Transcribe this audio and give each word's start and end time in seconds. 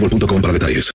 boostmobile.com 0.00 0.40
para 0.40 0.52
detalles. 0.52 0.92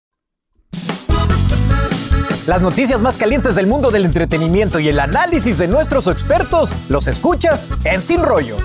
Las 2.46 2.62
noticias 2.62 3.00
más 3.00 3.18
calientes 3.18 3.56
del 3.56 3.68
mundo 3.68 3.90
del 3.90 4.04
entretenimiento 4.04 4.80
y 4.80 4.90
el 4.90 5.00
análisis 5.00 5.58
de 5.58 5.70
nuestros 5.70 6.08
expertos 6.08 6.74
los 6.90 7.08
escuchas 7.08 7.70
en 7.86 8.02
Sin 8.02 8.22
Rollo. 8.22 8.58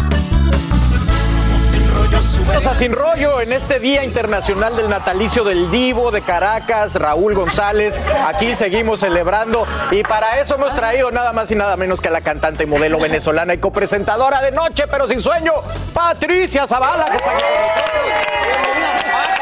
A 2.69 2.75
Sin 2.75 2.92
Rollo 2.92 3.41
en 3.41 3.53
este 3.53 3.78
Día 3.78 4.05
Internacional 4.05 4.75
del 4.75 4.89
Natalicio 4.89 5.45
del 5.45 5.70
Divo 5.70 6.11
de 6.11 6.22
Caracas, 6.22 6.97
Raúl 6.97 7.34
González. 7.34 8.00
Aquí 8.27 8.56
seguimos 8.56 9.00
celebrando 9.00 9.64
y 9.92 10.02
para 10.02 10.41
eso 10.41 10.56
hemos 10.56 10.75
traído 10.75 11.12
nada 11.12 11.33
más 11.33 11.48
y 11.52 11.55
nada 11.55 11.77
menos 11.77 12.00
que 12.00 12.08
a 12.08 12.11
la 12.11 12.20
cantante 12.20 12.64
y 12.64 12.67
modelo 12.67 12.98
venezolana 12.98 13.55
y 13.55 13.58
copresentadora 13.58 14.42
de 14.42 14.50
Noche 14.50 14.84
pero 14.91 15.06
sin 15.06 15.23
sueño, 15.23 15.52
Patricia 15.95 16.67
Zavala, 16.67 17.06
que 17.06 17.17
está 17.17 17.30
con 17.30 17.36
nosotros. 17.36 19.38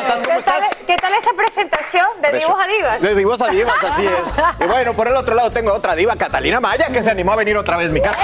¿Cómo 0.00 0.22
¿Qué 0.22 0.28
tal, 0.28 0.38
estás? 0.38 0.76
¿Qué 0.86 0.96
tal 0.96 1.12
esa 1.14 1.30
presentación 1.36 2.06
de 2.20 2.38
divos 2.38 2.56
a 2.62 2.66
divas? 2.66 3.00
De 3.00 3.14
divos 3.14 3.42
a 3.42 3.48
divas, 3.48 3.74
así 3.82 4.06
es. 4.06 4.12
Y 4.60 4.64
bueno, 4.66 4.92
por 4.94 5.08
el 5.08 5.16
otro 5.16 5.34
lado 5.34 5.50
tengo 5.50 5.70
a 5.70 5.74
otra 5.74 5.94
diva, 5.94 6.16
Catalina 6.16 6.60
Maya, 6.60 6.86
que 6.88 7.02
se 7.02 7.10
animó 7.10 7.32
a 7.32 7.36
venir 7.36 7.56
otra 7.56 7.76
vez 7.76 7.90
a 7.90 7.92
mi 7.92 8.00
casa. 8.00 8.18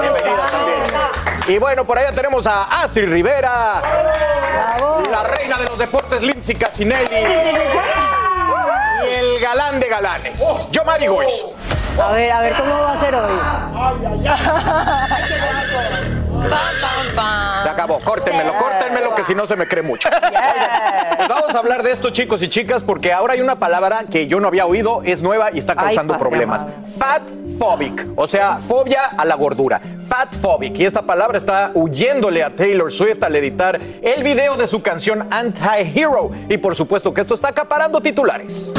Bienvenida 0.00 0.46
también. 0.46 0.80
Y 1.48 1.58
bueno, 1.58 1.84
por 1.84 1.98
allá 1.98 2.12
tenemos 2.12 2.46
a 2.46 2.82
Astrid 2.82 3.08
Rivera, 3.10 3.80
la 5.10 5.22
reina 5.24 5.58
de 5.58 5.64
los 5.64 5.78
deportes, 5.78 6.20
Lindsay 6.22 6.54
Casinelli. 6.54 7.16
Y 9.04 9.14
el 9.14 9.40
galán 9.40 9.80
de 9.80 9.88
galanes, 9.88 10.68
Yo 10.70 10.84
Mari 10.84 11.06
Goizo. 11.06 11.54
A 12.00 12.12
ver, 12.12 12.30
a 12.30 12.40
ver 12.40 12.54
cómo 12.54 12.78
va 12.78 12.92
a 12.92 13.00
ser 13.00 13.14
hoy. 13.14 13.32
Se 17.62 17.68
acabó, 17.68 18.00
córtenmelo, 18.00 18.54
córtenmelo, 18.58 19.14
que 19.14 19.24
si 19.24 19.34
no 19.34 19.46
se 19.46 19.56
me 19.56 19.66
cree 19.66 19.82
mucho. 19.82 20.08
Pues 21.20 21.28
vamos 21.28 21.54
a 21.54 21.58
hablar 21.58 21.82
de 21.82 21.90
esto, 21.90 22.08
chicos 22.08 22.42
y 22.42 22.48
chicas, 22.48 22.82
porque 22.82 23.12
ahora 23.12 23.34
hay 23.34 23.42
una 23.42 23.58
palabra 23.58 24.04
que 24.10 24.26
yo 24.26 24.40
no 24.40 24.48
había 24.48 24.64
oído, 24.64 25.02
es 25.04 25.20
nueva 25.20 25.50
y 25.52 25.58
está 25.58 25.76
causando 25.76 26.14
padre 26.14 26.28
problemas. 26.30 26.66
Fat 26.96 27.22
phobic, 27.58 28.06
o 28.16 28.26
sea, 28.26 28.56
fobia 28.56 29.04
a 29.18 29.26
la 29.26 29.34
gordura. 29.34 29.82
Fat 30.08 30.34
phobic. 30.34 30.78
Y 30.78 30.86
esta 30.86 31.02
palabra 31.02 31.36
está 31.36 31.72
huyéndole 31.74 32.42
a 32.42 32.56
Taylor 32.56 32.90
Swift 32.90 33.22
al 33.22 33.36
editar 33.36 33.78
el 34.00 34.22
video 34.22 34.56
de 34.56 34.66
su 34.66 34.80
canción 34.80 35.28
Anti-Hero. 35.30 36.30
Y 36.48 36.56
por 36.56 36.74
supuesto 36.74 37.12
que 37.12 37.20
esto 37.20 37.34
está 37.34 37.48
acaparando 37.48 38.00
titulares. 38.00 38.72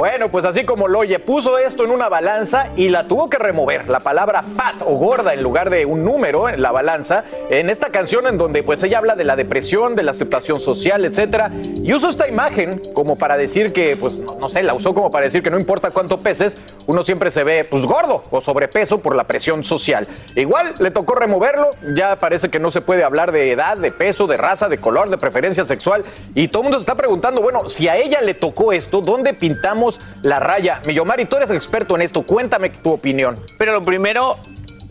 Bueno, 0.00 0.30
pues 0.30 0.46
así 0.46 0.64
como 0.64 0.88
lo 0.88 1.00
oye, 1.00 1.18
puso 1.18 1.58
esto 1.58 1.84
en 1.84 1.90
una 1.90 2.08
balanza 2.08 2.68
y 2.74 2.88
la 2.88 3.06
tuvo 3.06 3.28
que 3.28 3.36
remover. 3.36 3.86
La 3.86 4.00
palabra 4.00 4.42
fat 4.42 4.80
o 4.80 4.94
gorda 4.94 5.34
en 5.34 5.42
lugar 5.42 5.68
de 5.68 5.84
un 5.84 6.06
número 6.06 6.48
en 6.48 6.62
la 6.62 6.72
balanza. 6.72 7.24
En 7.50 7.68
esta 7.68 7.90
canción 7.90 8.26
en 8.26 8.38
donde 8.38 8.62
pues 8.62 8.82
ella 8.82 8.96
habla 8.96 9.14
de 9.14 9.24
la 9.24 9.36
depresión, 9.36 9.96
de 9.96 10.02
la 10.02 10.12
aceptación 10.12 10.58
social, 10.58 11.04
etcétera. 11.04 11.50
Y 11.52 11.92
usó 11.92 12.08
esta 12.08 12.26
imagen 12.26 12.80
como 12.94 13.16
para 13.16 13.36
decir 13.36 13.74
que, 13.74 13.94
pues 13.94 14.18
no, 14.18 14.36
no 14.36 14.48
sé, 14.48 14.62
la 14.62 14.72
usó 14.72 14.94
como 14.94 15.10
para 15.10 15.24
decir 15.24 15.42
que 15.42 15.50
no 15.50 15.58
importa 15.58 15.90
cuánto 15.90 16.20
peses, 16.20 16.56
uno 16.86 17.02
siempre 17.02 17.30
se 17.30 17.44
ve 17.44 17.64
pues 17.64 17.84
gordo 17.84 18.24
o 18.30 18.40
sobrepeso 18.40 19.02
por 19.02 19.14
la 19.14 19.24
presión 19.24 19.64
social. 19.64 20.08
Igual 20.34 20.76
le 20.78 20.90
tocó 20.90 21.14
removerlo, 21.14 21.72
ya 21.94 22.16
parece 22.16 22.48
que 22.48 22.58
no 22.58 22.70
se 22.70 22.80
puede 22.80 23.04
hablar 23.04 23.32
de 23.32 23.52
edad, 23.52 23.76
de 23.76 23.92
peso, 23.92 24.26
de 24.26 24.38
raza, 24.38 24.70
de 24.70 24.78
color, 24.78 25.10
de 25.10 25.18
preferencia 25.18 25.66
sexual. 25.66 26.06
Y 26.34 26.48
todo 26.48 26.62
el 26.62 26.64
mundo 26.64 26.78
se 26.78 26.84
está 26.84 26.94
preguntando, 26.94 27.42
bueno, 27.42 27.68
si 27.68 27.86
a 27.86 27.98
ella 27.98 28.22
le 28.22 28.32
tocó 28.32 28.72
esto, 28.72 29.02
¿dónde 29.02 29.34
pintamos 29.34 29.89
la 30.22 30.38
raya? 30.38 30.80
Millomari, 30.84 31.24
tú 31.24 31.36
eres 31.36 31.50
experto 31.50 31.96
en 31.96 32.02
esto, 32.02 32.22
cuéntame 32.22 32.70
tu 32.70 32.90
opinión. 32.90 33.40
Pero 33.58 33.72
lo 33.72 33.84
primero, 33.84 34.36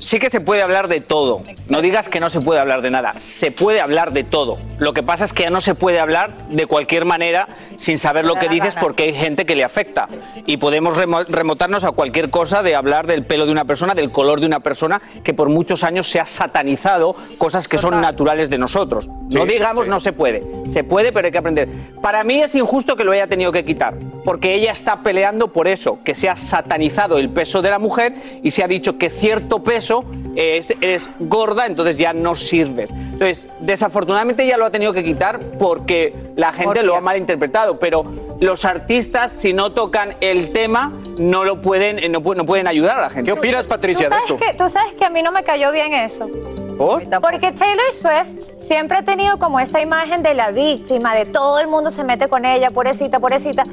sí 0.09 0.17
que 0.19 0.31
se 0.31 0.41
puede 0.41 0.63
hablar 0.63 0.87
de 0.87 1.01
todo. 1.01 1.43
No 1.69 1.81
digas 1.81 2.09
que 2.09 2.19
no 2.19 2.29
se 2.29 2.41
puede 2.41 2.59
hablar 2.59 2.81
de 2.81 2.89
nada. 2.89 3.13
Se 3.17 3.51
puede 3.51 3.79
hablar 3.79 4.11
de 4.11 4.23
todo. 4.23 4.57
Lo 4.79 4.91
que 4.93 5.03
pasa 5.03 5.23
es 5.23 5.33
que 5.33 5.43
ya 5.43 5.51
no 5.51 5.61
se 5.61 5.75
puede 5.75 5.99
hablar 5.99 6.35
de 6.49 6.65
cualquier 6.65 7.05
manera 7.05 7.47
sin 7.75 7.99
saber 7.99 8.25
lo 8.25 8.33
que 8.33 8.49
dices 8.49 8.75
porque 8.81 9.03
hay 9.03 9.13
gente 9.13 9.45
que 9.45 9.55
le 9.55 9.63
afecta. 9.63 10.07
Y 10.47 10.57
podemos 10.57 10.97
remo- 10.97 11.25
remontarnos 11.27 11.83
a 11.83 11.91
cualquier 11.91 12.31
cosa 12.31 12.63
de 12.63 12.75
hablar 12.75 13.05
del 13.05 13.23
pelo 13.23 13.45
de 13.45 13.51
una 13.51 13.65
persona, 13.65 13.93
del 13.93 14.09
color 14.09 14.39
de 14.39 14.47
una 14.47 14.61
persona, 14.61 14.99
que 15.23 15.35
por 15.35 15.47
muchos 15.49 15.83
años 15.83 16.07
se 16.09 16.19
ha 16.19 16.25
satanizado 16.25 17.15
cosas 17.37 17.67
que 17.67 17.77
son 17.77 18.01
naturales 18.01 18.49
de 18.49 18.57
nosotros. 18.57 19.07
no 19.29 19.45
digamos 19.45 19.87
no 19.87 19.99
se 19.99 20.11
puede. 20.11 20.43
Se 20.65 20.83
puede, 20.83 21.11
pero 21.11 21.27
hay 21.27 21.31
que 21.31 21.37
aprender. 21.37 21.69
Para 22.01 22.23
mí 22.23 22.41
es 22.41 22.55
injusto 22.55 22.95
que 22.95 23.03
lo 23.03 23.11
haya 23.11 23.27
tenido 23.27 23.51
que 23.51 23.63
quitar, 23.63 23.93
porque 24.25 24.55
ella 24.55 24.71
está 24.71 25.01
peleando 25.03 25.49
por 25.53 25.67
eso, 25.67 25.99
que 26.03 26.15
se 26.15 26.29
ha 26.29 26.35
satanizado 26.35 27.19
el 27.19 27.29
peso 27.29 27.61
de 27.61 27.69
la 27.69 27.77
mujer 27.77 28.15
y 28.41 28.49
se 28.49 28.63
ha 28.63 28.67
dicho 28.67 28.97
que 28.97 29.11
cierto 29.11 29.63
peso 29.63 29.98
es, 30.35 30.73
es 30.81 31.09
gorda, 31.19 31.65
entonces 31.65 31.97
ya 31.97 32.13
no 32.13 32.35
sirves. 32.35 32.91
Entonces, 32.91 33.47
desafortunadamente 33.59 34.43
ella 34.43 34.57
lo 34.57 34.65
ha 34.65 34.71
tenido 34.71 34.93
que 34.93 35.03
quitar 35.03 35.39
porque 35.57 36.13
la 36.35 36.53
gente 36.53 36.83
lo 36.83 36.95
ha 36.95 37.01
malinterpretado, 37.01 37.79
pero 37.79 38.03
los 38.39 38.65
artistas, 38.65 39.31
si 39.31 39.53
no 39.53 39.73
tocan 39.73 40.15
el 40.21 40.51
tema, 40.51 40.93
no 41.17 41.43
lo 41.43 41.61
pueden, 41.61 41.99
eh, 41.99 42.09
no, 42.09 42.19
no 42.19 42.45
pueden 42.45 42.67
ayudar 42.67 42.97
a 42.99 43.01
la 43.01 43.09
gente. 43.09 43.31
¿Qué 43.31 43.37
opinas, 43.37 43.67
Patricia, 43.67 44.07
¿Tú 44.09 44.15
sabes, 44.15 44.41
que, 44.41 44.57
tú 44.57 44.69
sabes 44.69 44.93
que 44.93 45.05
a 45.05 45.09
mí 45.09 45.21
no 45.21 45.31
me 45.31 45.43
cayó 45.43 45.71
bien 45.71 45.93
eso. 45.93 46.29
¿Por? 46.77 47.03
Porque 47.19 47.51
Taylor 47.51 47.91
Swift 47.91 48.51
siempre 48.57 48.97
ha 48.97 49.03
tenido 49.03 49.37
como 49.37 49.59
esa 49.59 49.81
imagen 49.81 50.23
de 50.23 50.33
la 50.33 50.51
víctima, 50.51 51.13
de 51.13 51.25
todo 51.25 51.59
el 51.59 51.67
mundo 51.67 51.91
se 51.91 52.05
mete 52.05 52.29
con 52.29 52.45
ella, 52.45 52.71
pobrecita, 52.71 53.19
pobrecita. 53.19 53.65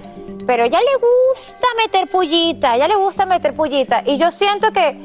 Pero 0.45 0.65
a 0.65 0.67
ella 0.67 0.81
le 0.81 1.07
gusta 1.31 1.67
meter 1.85 2.09
pullita, 2.09 2.73
a 2.73 2.77
ella 2.77 2.89
le 2.89 2.97
gusta 2.97 3.27
meter 3.27 3.55
pullita. 3.55 4.03
Y 4.05 4.19
yo 4.19 4.33
siento 4.33 4.73
que, 4.73 4.99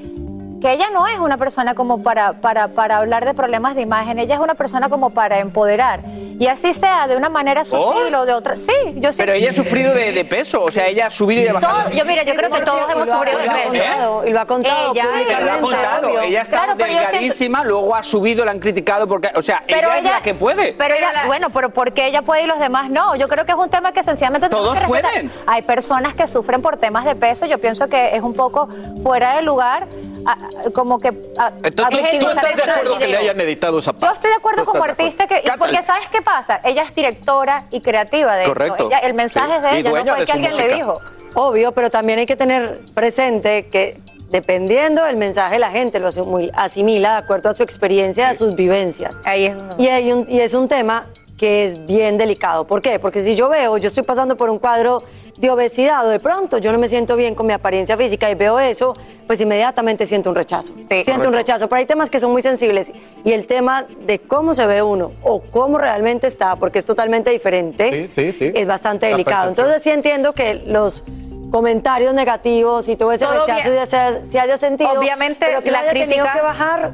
que 0.62 0.72
ella 0.72 0.86
no 0.94 1.08
es 1.08 1.18
una 1.20 1.38
persona 1.38 1.74
como 1.74 2.04
para, 2.04 2.34
para, 2.34 2.68
para 2.70 2.98
hablar 2.98 3.26
de 3.26 3.34
problemas 3.34 3.76
de 3.76 3.82
imagen, 3.82 4.20
ella 4.20 4.36
es 4.36 4.42
una 4.42 4.54
persona 4.54 4.90
como 4.90 5.10
para 5.10 5.40
empoderar. 5.40 6.02
Y 6.40 6.48
así 6.48 6.74
sea, 6.74 7.08
de 7.08 7.18
una 7.18 7.30
manera 7.30 7.66
sutil 7.66 8.14
o 8.16 8.26
de 8.26 8.34
otra. 8.34 8.58
Sí, 8.58 8.72
yo 8.96 9.12
siento. 9.12 9.18
Pero 9.18 9.34
ella 9.34 9.50
ha 9.50 9.54
sufrido 9.54 9.94
de, 9.94 10.12
de 10.12 10.26
peso, 10.26 10.62
o 10.64 10.72
sea, 10.72 10.88
ella 10.88 11.08
ha 11.08 11.12
subido 11.12 11.42
y 11.44 11.48
ha 11.48 11.54
bajado. 11.54 11.84
Todo- 11.84 11.92
yo 11.92 12.06
mira, 12.06 12.24
yo 12.24 12.34
creo 12.36 12.50
que 12.52 12.62
todos 12.62 12.90
hemos 12.92 13.10
sufrido 13.10 13.38
de 13.40 13.50
peso. 13.50 14.24
Y 14.26 14.30
lo 14.32 14.40
ha 14.42 14.46
contado. 14.46 14.92
Ella, 14.94 15.06
Ella 15.28 15.40
lo 15.40 15.52
ha 15.52 15.58
contado, 15.60 16.08
obvio. 16.08 16.22
ella 16.22 16.42
está 16.44 16.58
Claro, 16.58 16.74
pero 16.78 16.88
yo 16.90 16.94
siento- 17.00 17.12
delgadísima, 17.12 17.64
luego 17.64 17.96
ha 17.96 18.04
subido, 18.04 18.46
la 18.46 18.52
han 18.52 18.60
criticado 18.60 19.08
porque, 19.08 19.30
o 19.36 19.42
sea, 19.42 19.64
ella, 19.68 19.98
es 19.98 20.04
la 20.04 20.22
que 20.22 20.34
puede. 20.36 20.74
Pero 20.74 20.94
ella, 20.96 21.24
bueno, 21.26 21.50
pero 21.50 21.70
¿por 21.72 21.92
qué 21.94 22.08
ella 22.08 22.22
puede 22.22 22.44
y 22.44 22.48
los 22.48 22.60
demás 22.60 22.90
no? 22.90 23.16
Yo 23.16 23.28
creo 23.28 23.46
que 23.46 23.52
es 23.52 23.58
un 23.58 23.70
tema 23.70 23.92
que 23.92 24.04
sencillamente 24.04 24.48
tenemos 24.50 24.70
Todos 24.70 24.80
que 24.82 24.88
pueden. 24.88 25.32
Hay 25.48 25.62
personas 25.64 26.14
que 26.14 26.28
sufren 26.28 26.62
por 26.62 26.78
temas 26.78 27.06
de 27.06 27.16
peso, 27.16 27.46
yo 27.46 27.60
pienso 27.60 27.88
que 27.88 28.16
es 28.16 28.22
un 28.22 28.34
poco 28.36 28.68
fuera 29.04 29.36
de 29.36 29.42
lugar 29.44 29.88
a- 30.26 30.38
como 30.74 31.00
que 31.00 31.10
a- 31.38 31.52
Entonces, 31.64 32.00
¿tú- 32.12 32.20
¿tú, 32.20 32.30
estás 32.30 32.56
de 32.56 32.72
acuerdo 32.72 32.98
que 33.00 33.08
le 33.08 33.18
hayan 33.18 33.40
editado 33.42 33.80
esa 33.80 33.92
Yo 33.94 34.00
parte? 34.00 34.16
estoy 34.16 34.30
de 34.32 34.38
acuerdo 34.38 34.64
¿Tú 34.64 34.72
como 34.72 34.84
artista 34.84 35.28
que, 35.28 35.44
porque 35.58 35.82
¿sabes 35.84 36.08
qué 36.12 36.22
pasa? 36.22 36.62
Ella 36.64 36.84
es 36.84 36.94
directora 36.96 37.66
y 37.72 37.82
creativa 37.82 38.36
de 38.36 38.44
Correcto. 38.46 38.74
esto. 38.76 38.88
Ella- 38.88 39.00
el 39.00 39.14
mensaje 39.14 39.48
Sí. 39.48 39.56
es 39.56 39.62
de 39.62 39.80
ella, 39.80 39.90
no 40.04 40.16
fue 40.16 40.26
que 40.26 40.32
alguien 40.32 40.58
le 40.58 40.74
dijo. 40.76 41.00
Obvio, 41.34 41.72
pero 41.72 41.90
también 41.90 42.20
hay 42.20 42.26
que 42.26 42.36
tener 42.36 42.82
presente 42.94 43.68
que 43.70 44.00
dependiendo 44.30 45.04
del 45.04 45.18
mensaje 45.18 45.60
la 45.60 45.72
gente 45.72 46.00
lo 46.00 46.08
asimil- 46.08 46.52
asimila 46.54 47.12
de 47.14 47.18
acuerdo 47.18 47.50
a 47.50 47.54
su 47.54 47.64
experiencia, 47.64 48.30
a 48.30 48.34
sus 48.34 48.56
vivencias. 48.56 49.20
Ahí 49.26 49.46
es 49.46 49.56
donde- 49.56 49.82
Y, 49.84 49.88
hay 49.88 50.12
un- 50.12 50.26
y 50.30 50.40
es 50.40 50.54
un 50.54 50.68
tema 50.68 51.08
que 51.42 51.64
es 51.66 51.88
bien 51.88 52.20
delicado. 52.20 52.68
¿Por 52.68 52.84
qué? 52.84 53.00
Porque 53.00 53.24
si 53.24 53.34
yo 53.34 53.50
veo, 53.50 53.76
yo 53.78 53.88
estoy 53.88 54.04
pasando 54.04 54.38
por 54.38 54.52
un 54.52 54.60
cuadro 54.60 55.02
de 55.38 55.50
obesidad 55.50 56.06
o 56.06 56.10
de 56.10 56.20
pronto 56.20 56.60
yo 56.60 56.72
no 56.72 56.78
me 56.78 56.88
siento 56.88 57.16
bien 57.16 57.34
con 57.34 57.48
mi 57.48 57.54
apariencia 57.54 57.98
física 57.98 58.30
y 58.30 58.36
veo 58.36 58.60
eso, 58.60 58.94
pues 59.26 59.42
inmediatamente 59.42 60.06
siento 60.06 60.30
un 60.30 60.36
rechazo. 60.36 60.72
siento 61.04 61.30
un 61.30 61.34
rechazo. 61.34 61.68
Pero 61.68 61.80
hay 61.80 61.88
temas 61.88 62.12
que 62.12 62.20
son 62.20 62.32
muy 62.32 62.44
sensibles 62.44 62.94
y 63.24 63.32
el 63.32 63.48
tema 63.48 63.88
de 64.06 64.20
cómo 64.20 64.54
se 64.54 64.68
ve 64.68 64.84
uno 64.84 65.14
o 65.24 65.42
cómo 65.42 65.80
realmente 65.80 66.28
está, 66.28 66.58
porque 66.58 66.78
es 66.78 66.86
totalmente 66.86 67.32
diferente, 67.32 68.08
Sí, 68.12 68.32
sí, 68.32 68.34
sí. 68.38 68.52
es 68.54 68.68
bastante 68.68 69.08
La 69.08 69.14
delicado. 69.14 69.46
percepción. 69.48 69.66
Entonces 69.66 69.84
sí 69.84 69.90
entiendo 69.90 70.34
que 70.34 70.54
los 70.68 71.04
comentarios 71.50 72.14
negativos 72.14 72.88
y 72.88 72.96
todo 72.98 73.14
ese 73.14 73.26
Todo 73.26 73.46
rechazo 73.48 73.74
ya 73.74 73.86
se, 73.88 74.26
se 74.28 74.40
haya 74.40 74.58
sentido. 74.58 74.92
Obviamente, 74.92 75.44
pero 75.44 75.64
que 75.64 75.72
la 75.72 75.80
haya 75.80 75.90
tenido 75.94 76.08
crítica- 76.24 76.34
que 76.34 76.42
bajar. 76.42 76.92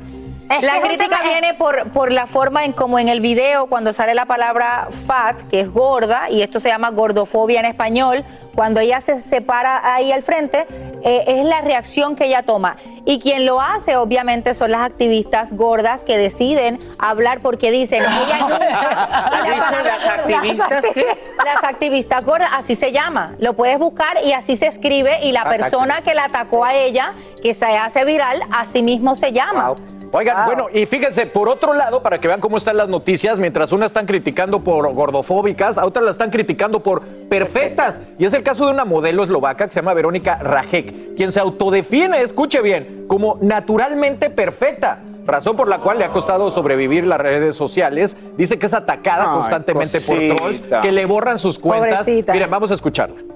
La 0.49 0.79
crítica 0.81 1.17
tema- 1.19 1.29
viene 1.29 1.53
por, 1.55 1.89
por 1.91 2.11
la 2.11 2.25
forma 2.25 2.63
en 2.63 2.71
como 2.71 2.99
en 2.99 3.09
el 3.09 3.19
video, 3.19 3.67
cuando 3.67 3.91
sale 3.91 4.15
la 4.15 4.25
palabra 4.25 4.87
fat, 5.05 5.41
que 5.49 5.59
es 5.59 5.71
gorda, 5.71 6.29
y 6.29 6.41
esto 6.41 6.59
se 6.59 6.69
llama 6.69 6.89
gordofobia 6.91 7.59
en 7.59 7.65
español, 7.65 8.23
cuando 8.55 8.79
ella 8.79 9.01
se 9.01 9.19
separa 9.21 9.93
ahí 9.93 10.11
al 10.11 10.23
frente, 10.23 10.65
eh, 11.03 11.23
es 11.27 11.45
la 11.45 11.61
reacción 11.61 12.15
que 12.15 12.25
ella 12.25 12.43
toma. 12.43 12.77
Y 13.05 13.19
quien 13.19 13.45
lo 13.45 13.61
hace, 13.61 13.97
obviamente, 13.97 14.53
son 14.53 14.71
las 14.71 14.81
activistas 14.81 15.53
gordas 15.53 16.01
que 16.03 16.17
deciden 16.17 16.79
hablar 16.97 17.39
porque 17.41 17.69
dicen, 17.69 18.01
ella 18.03 18.39
nunca... 18.47 19.29
la 19.43 19.53
dicho 19.53 19.83
las 19.83 20.07
activistas 20.07 20.71
las, 20.83 20.85
qué? 20.93 21.05
las 21.45 21.63
activistas 21.63 22.25
gordas, 22.25 22.49
así 22.53 22.75
se 22.75 22.91
llama. 22.93 23.35
Lo 23.39 23.53
puedes 23.53 23.77
buscar 23.79 24.17
y 24.25 24.31
así 24.31 24.55
se 24.55 24.67
escribe, 24.67 25.19
y 25.23 25.33
la 25.33 25.41
Ah, 25.41 25.49
persona 25.49 26.01
que 26.01 26.13
la 26.13 26.25
atacó 26.25 26.63
a 26.65 26.73
ella, 26.73 27.13
que 27.43 27.53
se 27.53 27.65
hace 27.65 28.05
viral, 28.05 28.41
así 28.51 28.81
mismo 28.81 29.15
se 29.15 29.33
llama. 29.33 29.75
Oigan, 30.11 30.45
bueno, 30.45 30.67
y 30.73 30.85
fíjense, 30.85 31.25
por 31.25 31.49
otro 31.49 31.73
lado, 31.73 32.01
para 32.01 32.19
que 32.19 32.27
vean 32.27 32.39
cómo 32.39 32.57
están 32.57 32.77
las 32.77 32.89
noticias, 32.89 33.39
mientras 33.39 33.71
unas 33.71 33.87
están 33.87 34.05
criticando 34.05 34.63
por 34.63 34.93
gordofóbicas, 34.93 35.77
a 35.77 35.85
otras 35.85 36.05
las 36.05 36.13
están 36.13 36.29
criticando 36.29 36.81
por 36.81 37.01
perfectas. 37.01 38.01
Y 38.17 38.25
es 38.25 38.33
el 38.33 38.43
caso 38.43 38.65
de 38.65 38.71
una 38.71 38.85
modelo 38.85 39.23
eslovaca 39.23 39.67
que 39.67 39.73
se 39.73 39.79
llama 39.79 39.93
Verónica 39.93 40.37
Rajek, 40.37 41.15
quien 41.15 41.31
se 41.31 41.39
autodefine, 41.39 42.21
escuche 42.21 42.61
bien, 42.61 43.05
como 43.07 43.37
naturalmente 43.41 44.29
perfecta. 44.29 44.99
Razón 45.25 45.57
por 45.57 45.67
la 45.67 45.79
cual 45.79 45.99
le 45.99 46.05
ha 46.05 46.11
costado 46.11 46.49
sobrevivir 46.51 47.05
las 47.05 47.19
redes 47.19 47.57
sociales. 47.57 48.15
Dice 48.37 48.57
que 48.57 48.65
es 48.65 48.73
atacada 48.73 49.25
Ay, 49.27 49.35
constantemente 49.35 49.99
por 49.99 50.17
trolls, 50.35 50.61
que 50.81 50.91
le 50.93 51.05
borran 51.05 51.37
sus 51.37 51.59
cuentas. 51.59 51.99
Pobrecita. 51.99 52.31
Miren, 52.31 52.49
vamos 52.49 52.71
a 52.71 52.75
escucharla. 52.75 53.26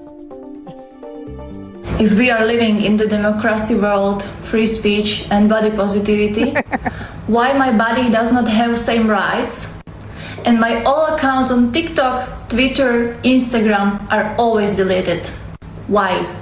If 2.02 2.18
we 2.18 2.32
are 2.32 2.44
living 2.44 2.80
in 2.80 2.96
the 2.96 3.06
democracy 3.06 3.76
world, 3.76 4.24
free 4.42 4.66
speech 4.66 5.28
and 5.30 5.48
body 5.48 5.70
positivity, 5.70 6.50
why 7.28 7.52
my 7.52 7.70
body 7.70 8.10
does 8.10 8.32
not 8.32 8.48
have 8.48 8.76
same 8.76 9.06
rights? 9.06 9.80
And 10.44 10.58
my 10.58 10.82
all 10.82 11.14
accounts 11.14 11.52
on 11.52 11.70
TikTok, 11.70 12.48
Twitter, 12.48 13.14
Instagram 13.22 14.04
are 14.10 14.34
always 14.34 14.74
deleted. 14.74 15.28
Why? 15.86 16.41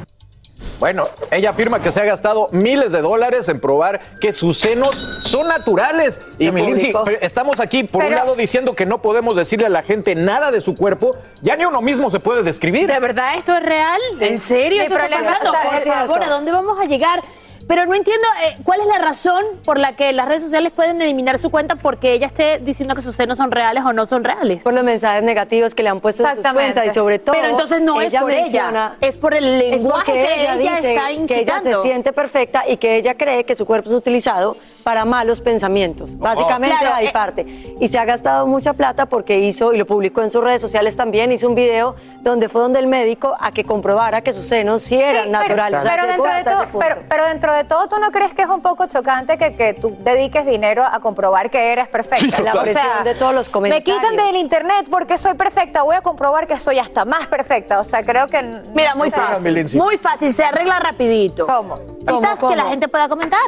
Bueno, 0.80 1.08
ella 1.30 1.50
afirma 1.50 1.82
que 1.82 1.92
se 1.92 2.00
ha 2.00 2.04
gastado 2.06 2.48
miles 2.52 2.90
de 2.90 3.02
dólares 3.02 3.50
en 3.50 3.60
probar 3.60 4.00
que 4.18 4.32
sus 4.32 4.56
senos 4.58 4.96
son 5.22 5.46
naturales. 5.46 6.18
Y 6.38 6.46
Lo 6.46 6.54
mi 6.54 6.62
Lindsay, 6.62 6.90
publicó. 6.92 7.18
estamos 7.20 7.60
aquí, 7.60 7.84
por 7.84 8.02
un 8.02 8.12
lado, 8.14 8.34
diciendo 8.34 8.74
que 8.74 8.86
no 8.86 9.02
podemos 9.02 9.36
decirle 9.36 9.66
a 9.66 9.68
la 9.68 9.82
gente 9.82 10.14
nada 10.14 10.50
de 10.50 10.62
su 10.62 10.74
cuerpo, 10.74 11.16
ya 11.42 11.54
ni 11.56 11.66
uno 11.66 11.82
mismo 11.82 12.08
se 12.08 12.18
puede 12.18 12.42
describir. 12.42 12.86
¿De 12.86 12.98
verdad 12.98 13.34
esto 13.36 13.54
es 13.54 13.62
real? 13.62 14.00
¿En 14.20 14.40
serio 14.40 14.82
esto 14.82 14.96
está 14.96 15.18
pasando? 15.18 15.52
Por 15.52 15.74
es 15.80 15.84
favor. 15.84 16.22
¿a 16.22 16.28
dónde 16.28 16.50
vamos 16.50 16.78
a 16.80 16.86
llegar? 16.86 17.22
Pero 17.70 17.86
no 17.86 17.94
entiendo 17.94 18.26
eh, 18.44 18.56
cuál 18.64 18.80
es 18.80 18.86
la 18.88 18.98
razón 18.98 19.44
por 19.64 19.78
la 19.78 19.94
que 19.94 20.12
las 20.12 20.26
redes 20.26 20.42
sociales 20.42 20.72
pueden 20.74 21.00
eliminar 21.00 21.38
su 21.38 21.50
cuenta 21.50 21.76
porque 21.76 22.14
ella 22.14 22.26
esté 22.26 22.58
diciendo 22.58 22.96
que 22.96 23.00
sus 23.02 23.14
senos 23.14 23.38
son 23.38 23.52
reales 23.52 23.84
o 23.84 23.92
no 23.92 24.06
son 24.06 24.24
reales. 24.24 24.60
Por 24.64 24.74
los 24.74 24.82
mensajes 24.82 25.22
negativos 25.22 25.72
que 25.72 25.84
le 25.84 25.88
han 25.88 26.00
puesto 26.00 26.24
en 26.24 26.30
sus 26.30 26.38
Exactamente. 26.38 26.72
cuentas 26.74 26.92
y 26.92 26.98
sobre 26.98 27.20
todo. 27.20 27.36
Pero 27.36 27.46
entonces 27.48 27.80
no 27.80 28.00
es 28.00 28.12
por 28.12 28.24
menciona- 28.32 28.96
ella, 29.00 29.08
es 29.08 29.16
por 29.16 29.34
el 29.34 29.58
lenguaje 29.70 30.12
que 30.12 30.20
ella, 30.34 30.54
ella, 30.56 30.74
dice 30.74 30.94
está 30.94 31.06
que 31.06 31.12
ella 31.12 31.26
se 31.28 31.32
incitando. 31.70 31.82
siente 31.82 32.12
perfecta 32.12 32.64
y 32.68 32.76
que 32.76 32.96
ella 32.96 33.14
cree 33.16 33.44
que 33.44 33.54
su 33.54 33.64
cuerpo 33.64 33.88
es 33.88 33.94
utilizado 33.94 34.56
para 34.82 35.04
malos 35.04 35.40
pensamientos. 35.40 36.18
Básicamente 36.18 36.74
Claro, 36.80 36.96
ahí 36.96 37.06
eh. 37.06 37.12
parte. 37.12 37.76
Y 37.78 37.86
se 37.86 37.98
ha 38.00 38.04
gastado 38.04 38.48
mucha 38.48 38.72
plata 38.72 39.06
porque 39.06 39.38
hizo, 39.38 39.72
y 39.72 39.78
lo 39.78 39.86
publicó 39.86 40.22
en 40.22 40.30
sus 40.30 40.42
redes 40.42 40.60
sociales 40.60 40.96
también, 40.96 41.30
hizo 41.30 41.46
un 41.46 41.54
video 41.54 41.94
donde 42.22 42.48
fue 42.48 42.62
donde 42.62 42.80
el 42.80 42.88
médico 42.88 43.36
a 43.38 43.52
que 43.52 43.62
comprobara 43.64 44.22
que 44.22 44.32
sus 44.32 44.46
senos 44.46 44.82
sí 44.82 44.96
eran 44.96 45.26
Sí, 45.26 45.28
pero- 45.30 45.40
naturales. 45.42 45.80
O 45.80 45.82
sea, 45.82 45.92
Pero, 45.96 46.06
dentro 46.08 46.32
de 46.34 46.42
todo, 46.44 46.54
ese 46.62 46.66
punto. 46.72 46.78
pero, 46.88 47.02
pero 47.08 47.26
dentro 47.26 47.52
de 47.54 47.59
todo, 47.64 47.88
¿tú 47.88 47.98
no 47.98 48.10
crees 48.10 48.34
que 48.34 48.42
es 48.42 48.48
un 48.48 48.60
poco 48.62 48.86
chocante 48.86 49.38
que, 49.38 49.54
que 49.56 49.74
tú 49.74 49.96
dediques 50.00 50.44
dinero 50.46 50.84
a 50.84 51.00
comprobar 51.00 51.50
que 51.50 51.72
eres 51.72 51.88
perfecta? 51.88 52.36
Sí. 52.36 52.42
La 52.42 52.52
presión 52.52 53.04
de 53.04 53.14
todos 53.14 53.34
los 53.34 53.48
Me 53.48 53.52
comentarios. 53.52 53.98
quitan 53.98 54.16
del 54.16 54.36
internet 54.36 54.86
porque 54.90 55.18
soy 55.18 55.34
perfecta, 55.34 55.82
voy 55.82 55.96
a 55.96 56.00
comprobar 56.02 56.46
que 56.46 56.58
soy 56.58 56.78
hasta 56.78 57.04
más 57.04 57.26
perfecta. 57.26 57.80
O 57.80 57.84
sea, 57.84 58.04
creo 58.04 58.28
que... 58.28 58.42
Mira, 58.74 58.94
muy 58.94 59.10
no 59.10 59.16
fácil. 59.16 59.66
Muy 59.74 59.98
fácil, 59.98 60.34
se 60.34 60.44
arregla 60.44 60.78
rapidito. 60.80 61.46
¿Cómo? 61.46 61.76
Necesitas 62.00 62.38
¿Cómo, 62.40 62.50
que 62.50 62.56
la 62.56 62.62
cómo? 62.62 62.70
gente 62.72 62.88
pueda 62.88 63.08
comentar. 63.08 63.40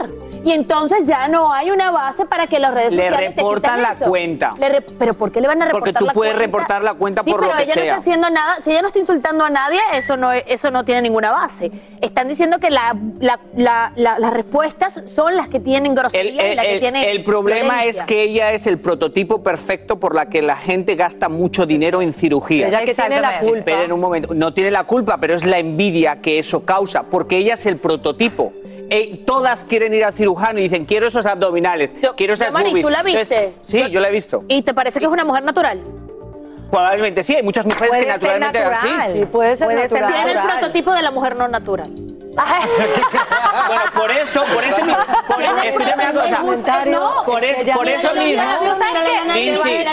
Y 0.45 0.51
entonces 0.53 1.05
ya 1.05 1.29
no 1.29 1.53
hay 1.53 1.71
una 1.71 1.91
base 1.91 2.25
para 2.27 2.47
que 2.49 2.59
las 2.59 2.75
redes 2.75 2.95
Le 2.95 3.05
sociales 3.05 3.31
te 3.35 3.37
reportan 3.41 3.71
quiten 3.77 3.83
la 3.83 3.93
eso. 3.93 4.05
cuenta. 4.07 4.55
Le 4.59 4.69
re- 4.69 4.81
pero 4.99 5.15
¿por 5.15 5.31
qué 5.31 5.41
le 5.41 5.47
van 5.47 5.63
a 5.63 5.67
reportar 5.67 5.93
Porque 5.93 5.99
tú 5.99 6.05
la 6.07 6.13
puedes 6.13 6.35
cuenta? 6.35 6.47
reportar 6.47 6.83
la 6.83 6.95
cuenta 6.95 7.23
Sí, 7.23 7.31
por 7.31 7.41
pero 7.41 7.53
lo 7.53 7.57
que 7.59 7.63
ella 7.65 7.75
no 7.75 7.81
sea. 7.81 7.85
está 7.85 7.97
haciendo 7.97 8.31
nada. 8.31 8.57
Si 8.61 8.71
ella 8.71 8.83
no 8.83 8.89
está 8.89 8.99
insultando 8.99 9.45
a 9.45 9.51
nadie, 9.51 9.79
eso 9.95 10.17
no, 10.17 10.33
es- 10.33 10.43
eso 10.49 10.71
no 10.73 10.85
tiene 10.85 11.03
ninguna 11.03 11.31
base. 11.31 11.71
Están 12.01 12.29
diciendo 12.29 12.59
que 12.59 12.71
la- 12.71 12.97
la- 13.21 13.39
la- 13.57 13.93
la- 13.95 14.19
las 14.19 14.33
respuestas 14.33 15.01
son 15.07 15.37
las 15.37 15.49
que 15.49 15.61
tienen 15.61 15.93
El, 15.93 15.99
grosería 15.99 16.47
y 16.49 16.51
el- 16.51 16.57
las 16.57 16.65
que 16.67 16.75
el- 16.75 16.81
tienen 16.81 17.05
el 17.09 17.25
problema 17.25 17.75
violencia. 17.75 18.03
es 18.03 18.03
que 18.03 18.23
ella 18.23 18.53
es 18.53 18.67
el 18.67 18.79
prototipo 18.79 19.43
perfecto 19.43 20.01
por 20.01 20.15
la 20.15 20.27
que 20.27 20.43
la 20.43 20.57
gente 20.57 20.97
gasta 20.97 21.29
mucho 21.29 21.67
dinero 21.67 22.03
en 22.03 22.13
cirugía. 22.13 22.67
Ella 22.67 22.85
que 22.85 22.95
tiene 22.95 23.21
la 23.21 23.39
culpa. 23.41 23.59
Esperen 23.59 23.93
un 23.93 24.01
momento. 24.01 24.35
No 24.35 24.53
tiene 24.53 24.71
la 24.73 24.85
culpa, 24.85 25.19
pero 25.21 25.35
es 25.35 25.45
la 25.47 25.59
envidia 25.59 26.21
que 26.21 26.39
eso 26.41 26.65
causa, 26.65 27.05
porque 27.05 27.37
ella 27.37 27.55
es 27.55 27.65
el 27.67 27.77
prototipo. 27.77 28.53
Eh, 28.95 29.23
todas 29.27 29.65
quieren 29.65 29.95
ir 29.95 30.05
al 30.05 30.13
cirujano 30.13 30.59
y 30.59 30.65
dicen, 30.65 30.85
quiero 30.85 31.07
esos 31.07 31.25
abdominales, 31.25 31.99
Yo- 32.03 32.15
quiero 32.15 32.35
esas 32.35 32.49
Yamari, 32.49 32.69
boobies. 32.69 32.85
¿tú 32.85 32.91
la 32.91 33.03
viste? 33.03 33.21
Entonces, 33.45 33.55
sí, 33.67 33.91
yo 33.91 34.01
la 34.01 34.09
he 34.09 34.13
visto. 34.13 34.45
¿Y 34.49 34.61
te 34.61 34.75
parece 34.75 34.99
que 34.99 35.07
es 35.07 35.11
una 35.11 35.25
mujer 35.25 35.43
natural? 35.45 35.81
Probablemente 36.71 37.23
sí, 37.23 37.35
hay 37.35 37.43
muchas 37.43 37.65
mujeres 37.65 37.89
Puede 37.89 38.05
que 38.05 38.13
ser 38.13 38.39
naturalmente 38.41 38.59
así. 38.65 38.89
Sí, 39.19 39.25
puede 39.27 39.57
ser 39.57 39.67
Puede 39.67 39.83
natural. 39.85 40.13
Tiene 40.13 40.33
el 40.33 40.39
prototipo 40.47 40.93
de 40.93 41.03
la 41.03 41.11
mujer 41.11 41.37
no 41.37 41.49
natural. 41.49 41.91
Bueno, 43.67 43.83
por 43.95 44.11
eso, 44.11 44.43
por 44.55 44.65
ese 44.65 44.83
mismo. 44.83 45.03
por- 45.29 45.43
escúchame 45.43 46.11
una 46.11 46.21
cosa. 46.23 46.37
comentario, 46.41 46.93
No, 47.01 47.25
Por, 47.25 47.45
es 47.45 47.71
por 47.71 47.85
no 47.87 47.91
eso 47.93 48.15
mismo. 48.15 48.43
Lindsay, 49.35 49.87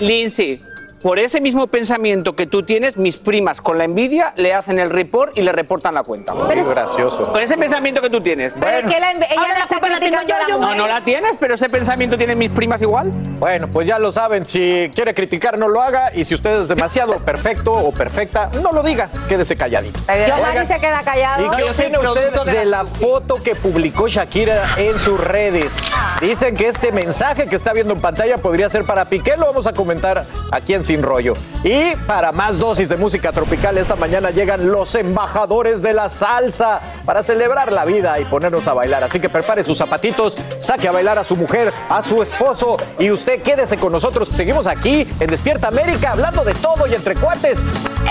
Lindsay, 0.00 0.62
por 1.02 1.18
ese 1.18 1.40
mismo 1.40 1.66
pensamiento 1.66 2.36
que 2.36 2.46
tú 2.46 2.62
tienes, 2.62 2.96
mis 2.96 3.16
primas 3.16 3.60
con 3.60 3.76
la 3.76 3.84
envidia 3.84 4.32
le 4.36 4.54
hacen 4.54 4.78
el 4.78 4.90
report 4.90 5.36
y 5.36 5.42
le 5.42 5.52
reportan 5.52 5.94
la 5.94 6.04
cuenta. 6.04 6.34
Qué 6.48 6.62
gracioso. 6.62 7.32
Con 7.32 7.40
ese 7.42 7.56
pensamiento 7.56 8.00
que 8.00 8.08
tú 8.08 8.20
tienes. 8.20 8.54
Pero 8.58 8.88
es 8.88 8.94
que 8.94 9.00
la, 9.00 9.10
ella 9.10 9.26
Ahora 9.36 9.52
no 9.54 9.58
la 9.58 9.66
culpa 9.66 9.88
la 9.88 10.00
tengo 10.00 10.16
la 10.16 10.22
yo, 10.22 10.34
yo 10.48 10.58
No, 10.58 10.74
no 10.74 10.86
la 10.86 11.02
tienes, 11.04 11.36
pero 11.38 11.54
ese 11.54 11.68
pensamiento 11.68 12.16
tienen 12.16 12.38
mis 12.38 12.50
primas 12.50 12.80
igual. 12.82 13.10
Bueno, 13.38 13.68
pues 13.68 13.86
ya 13.86 13.98
lo 13.98 14.12
saben, 14.12 14.46
si 14.46 14.90
quiere 14.94 15.14
criticar 15.14 15.58
no 15.58 15.68
lo 15.68 15.82
haga 15.82 16.14
y 16.14 16.24
si 16.24 16.34
usted 16.34 16.62
es 16.62 16.68
demasiado 16.68 17.16
perfecto 17.16 17.72
o 17.72 17.90
perfecta, 17.90 18.50
no 18.62 18.72
lo 18.72 18.82
diga, 18.82 19.08
quédese 19.28 19.56
calladito. 19.56 19.98
Giovanni 20.26 20.66
se 20.66 20.78
queda 20.78 21.02
callado. 21.02 21.46
¿Y 21.46 21.56
qué 21.56 21.64
opina 21.64 21.98
usted 22.00 22.32
de 22.32 22.52
de 22.52 22.64
la 22.64 22.84
foto 22.84 23.42
que 23.42 23.56
publicó 23.56 24.06
Shakira 24.06 24.74
en 24.76 24.98
sus 24.98 25.18
redes? 25.18 25.78
Dicen 26.20 26.54
que 26.54 26.68
este 26.68 26.92
mensaje 26.92 27.46
que 27.46 27.56
está 27.56 27.72
viendo 27.72 27.94
en 27.94 28.00
pantalla 28.00 28.38
podría 28.38 28.70
ser 28.70 28.84
para 28.84 29.06
Piqué, 29.06 29.36
lo 29.36 29.46
vamos 29.46 29.66
a 29.66 29.72
comentar 29.72 30.24
aquí 30.52 30.74
en 30.74 30.84
Sin 30.92 31.02
Rollo. 31.02 31.32
Y 31.64 31.96
para 32.06 32.32
más 32.32 32.58
dosis 32.58 32.90
de 32.90 32.98
música 32.98 33.32
tropical, 33.32 33.78
esta 33.78 33.96
mañana 33.96 34.30
llegan 34.30 34.70
los 34.70 34.94
embajadores 34.94 35.80
de 35.80 35.94
la 35.94 36.10
salsa 36.10 36.82
para 37.06 37.22
celebrar 37.22 37.72
la 37.72 37.86
vida 37.86 38.20
y 38.20 38.26
ponernos 38.26 38.68
a 38.68 38.74
bailar. 38.74 39.02
Así 39.02 39.18
que 39.18 39.30
prepare 39.30 39.64
sus 39.64 39.78
zapatitos, 39.78 40.36
saque 40.58 40.88
a 40.88 40.92
bailar 40.92 41.18
a 41.18 41.24
su 41.24 41.34
mujer, 41.34 41.72
a 41.88 42.02
su 42.02 42.20
esposo 42.22 42.76
y 42.98 43.10
usted 43.10 43.40
quédese 43.40 43.78
con 43.78 43.90
nosotros 43.90 44.28
seguimos 44.30 44.66
aquí 44.66 45.08
en 45.18 45.30
Despierta 45.30 45.68
América 45.68 46.12
hablando 46.12 46.44
de 46.44 46.52
todo 46.56 46.86
y 46.86 46.94
entre 46.94 47.14
cuates 47.14 47.64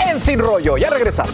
en 0.04 0.18
Sin 0.18 0.40
Rollo. 0.40 0.76
Ya 0.76 0.90
regresamos. 0.90 1.32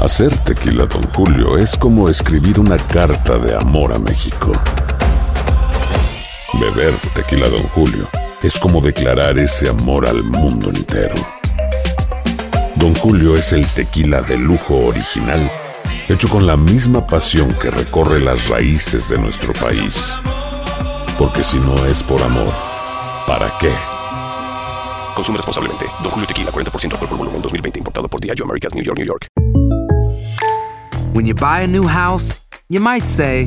Hacer 0.00 0.38
tequila, 0.38 0.86
Don 0.86 1.02
Julio, 1.10 1.58
es 1.58 1.76
como 1.76 2.08
escribir 2.08 2.58
una 2.58 2.78
carta 2.78 3.36
de 3.36 3.54
amor 3.54 3.92
a 3.92 3.98
México. 3.98 4.52
Beber 6.60 6.94
tequila, 7.14 7.48
Don 7.48 7.62
Julio, 7.68 8.08
es 8.42 8.58
como 8.58 8.80
declarar 8.80 9.38
ese 9.38 9.68
amor 9.68 10.08
al 10.08 10.22
mundo 10.22 10.70
entero. 10.70 11.14
Don 12.76 12.94
Julio 12.94 13.36
es 13.36 13.52
el 13.52 13.66
tequila 13.74 14.22
de 14.22 14.38
lujo 14.38 14.86
original, 14.86 15.50
hecho 16.08 16.28
con 16.28 16.46
la 16.46 16.56
misma 16.56 17.06
pasión 17.06 17.52
que 17.60 17.70
recorre 17.70 18.20
las 18.20 18.48
raíces 18.48 19.08
de 19.08 19.18
nuestro 19.18 19.52
país. 19.52 20.20
Porque 21.18 21.42
si 21.42 21.58
no 21.58 21.84
es 21.86 22.02
por 22.02 22.22
amor, 22.22 22.52
¿para 23.26 23.52
qué? 23.60 23.72
Consume 25.14 25.36
responsablemente. 25.38 25.86
Don 26.02 26.10
Julio 26.10 26.26
Tequila, 26.26 26.50
40% 26.50 26.92
alcohol 26.92 27.08
por 27.08 27.18
volumen, 27.18 27.42
2020. 27.42 27.78
Importado 27.80 28.08
por 28.08 28.20
Diageo 28.20 28.44
Americas, 28.44 28.74
New 28.74 28.84
York, 28.84 28.98
New 28.98 29.06
York. 29.06 29.28
When 31.12 31.26
you 31.26 31.34
buy 31.34 31.64
a 31.64 31.66
new 31.66 31.86
house, 31.86 32.40
you 32.68 32.80
might 32.80 33.04
say, 33.06 33.46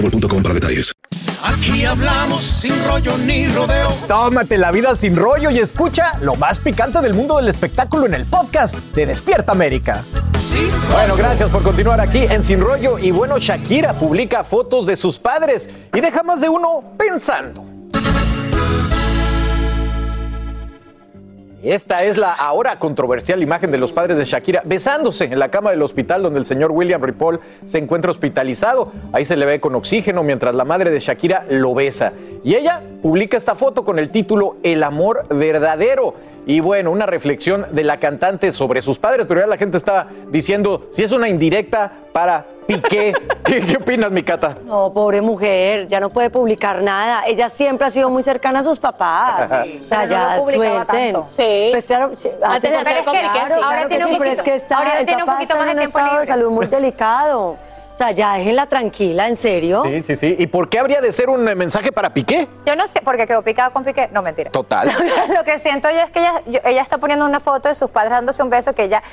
boostmobile.com 0.01 0.43
para 0.43 0.53
detalles. 0.53 0.93
Aquí 1.43 1.85
hablamos 1.85 2.43
sin 2.43 2.75
rollo 2.85 3.17
ni 3.17 3.47
rodeo. 3.47 3.93
Tómate 4.07 4.57
la 4.57 4.71
vida 4.71 4.93
sin 4.95 5.15
rollo 5.15 5.49
y 5.49 5.59
escucha 5.59 6.17
lo 6.21 6.35
más 6.35 6.59
picante 6.59 7.01
del 7.01 7.13
mundo 7.13 7.37
del 7.37 7.47
espectáculo 7.47 8.05
en 8.05 8.13
el 8.13 8.25
podcast 8.25 8.75
de 8.75 9.07
Despierta 9.07 9.51
América. 9.51 10.03
Bueno, 10.91 11.15
gracias 11.15 11.49
por 11.49 11.63
continuar 11.63 12.01
aquí 12.01 12.19
en 12.19 12.41
Sin 12.41 12.61
Rollo. 12.61 12.97
Y 12.97 13.11
bueno, 13.11 13.37
Shakira 13.37 13.93
publica 13.93 14.43
fotos 14.43 14.85
de 14.85 14.95
sus 14.95 15.19
padres 15.19 15.69
y 15.93 16.01
deja 16.01 16.23
más 16.23 16.41
de 16.41 16.49
uno 16.49 16.83
pensando. 16.97 17.70
Esta 21.63 22.03
es 22.03 22.17
la 22.17 22.33
ahora 22.33 22.79
controversial 22.79 23.43
imagen 23.43 23.69
de 23.69 23.77
los 23.77 23.93
padres 23.93 24.17
de 24.17 24.25
Shakira 24.25 24.63
besándose 24.65 25.25
en 25.25 25.37
la 25.37 25.49
cama 25.49 25.69
del 25.69 25.83
hospital 25.83 26.23
donde 26.23 26.39
el 26.39 26.45
señor 26.45 26.71
William 26.71 27.03
Ripoll 27.03 27.39
se 27.65 27.77
encuentra 27.77 28.09
hospitalizado. 28.09 28.91
Ahí 29.11 29.25
se 29.25 29.37
le 29.37 29.45
ve 29.45 29.59
con 29.59 29.75
oxígeno 29.75 30.23
mientras 30.23 30.55
la 30.55 30.65
madre 30.65 30.89
de 30.89 30.99
Shakira 30.99 31.45
lo 31.49 31.75
besa. 31.75 32.13
Y 32.43 32.55
ella 32.55 32.81
publica 33.03 33.37
esta 33.37 33.53
foto 33.53 33.85
con 33.85 33.99
el 33.99 34.09
título 34.09 34.57
El 34.63 34.81
amor 34.81 35.27
verdadero. 35.29 36.15
Y 36.47 36.61
bueno, 36.61 36.89
una 36.89 37.05
reflexión 37.05 37.67
de 37.71 37.83
la 37.83 37.97
cantante 37.97 38.51
sobre 38.51 38.81
sus 38.81 38.97
padres, 38.97 39.27
pero 39.27 39.41
ya 39.41 39.47
la 39.47 39.57
gente 39.57 39.77
está 39.77 40.07
diciendo 40.31 40.87
si 40.89 41.03
es 41.03 41.11
una 41.11 41.29
indirecta 41.29 41.91
para 42.11 42.47
Piqué. 42.75 43.13
¿Qué, 43.43 43.61
qué 43.65 43.77
opinas, 43.77 44.11
mi 44.11 44.23
Cata? 44.23 44.55
No, 44.63 44.91
pobre 44.93 45.21
mujer, 45.21 45.87
ya 45.87 45.99
no 45.99 46.09
puede 46.09 46.29
publicar 46.29 46.81
nada. 46.81 47.23
Ella 47.25 47.49
siempre 47.49 47.87
ha 47.87 47.89
sido 47.89 48.09
muy 48.09 48.23
cercana 48.23 48.59
a 48.59 48.63
sus 48.63 48.79
papás. 48.79 49.49
Sí. 49.65 49.81
O 49.83 49.87
sea, 49.87 49.99
Pero 50.03 50.17
no 50.17 50.29
ya 50.29 50.37
publicaba 50.37 50.85
suelten. 50.85 51.13
tanto. 51.13 51.27
Sí. 51.35 51.67
Pues 51.71 51.87
claro, 51.87 52.11
sí, 52.15 52.29
hace 52.43 52.69
falta- 52.71 52.91
claro, 52.91 53.03
claro 53.11 53.63
Ahora 53.63 53.81
que 53.83 53.87
tiene 53.89 54.05
un 54.05 54.11
poquito- 54.17 54.31
es 54.33 54.43
que 54.43 54.55
está, 54.55 54.77
ahora 54.77 55.05
tiene 55.05 55.23
un 55.23 55.29
poquito 55.29 55.41
está 55.41 55.55
más 55.55 55.67
en 55.69 55.73
de 55.75 55.79
tiempo 55.81 55.97
estado 55.99 56.15
de 56.19 56.21
libre. 56.25 56.33
salud 56.33 56.51
muy 56.51 56.65
delicado. 56.67 57.57
O 57.93 57.95
sea, 57.95 58.11
ya 58.11 58.35
déjenla 58.35 58.67
tranquila, 58.67 59.27
¿en 59.27 59.35
serio? 59.35 59.83
Sí, 59.85 60.01
sí, 60.01 60.15
sí. 60.15 60.35
¿Y 60.39 60.47
por 60.47 60.69
qué 60.69 60.79
habría 60.79 61.01
de 61.01 61.11
ser 61.11 61.29
un 61.29 61.47
eh, 61.47 61.55
mensaje 61.55 61.91
para 61.91 62.13
Piqué? 62.13 62.47
Yo 62.65 62.75
no 62.77 62.87
sé, 62.87 63.01
porque 63.03 63.27
quedó 63.27 63.41
picada 63.41 63.69
con 63.71 63.83
Piqué. 63.83 64.07
No, 64.13 64.21
mentira. 64.21 64.49
Total. 64.49 64.89
Lo 65.37 65.43
que 65.43 65.59
siento 65.59 65.89
yo 65.91 65.99
es 65.99 66.09
que 66.09 66.19
ella, 66.19 66.41
yo- 66.47 66.59
ella 66.63 66.81
está 66.81 66.97
poniendo 66.99 67.25
una 67.25 67.41
foto 67.41 67.67
de 67.67 67.75
sus 67.75 67.89
padres 67.91 68.11
dándose 68.11 68.41
un 68.41 68.49
beso 68.49 68.73
que 68.73 68.83
ella 68.85 69.03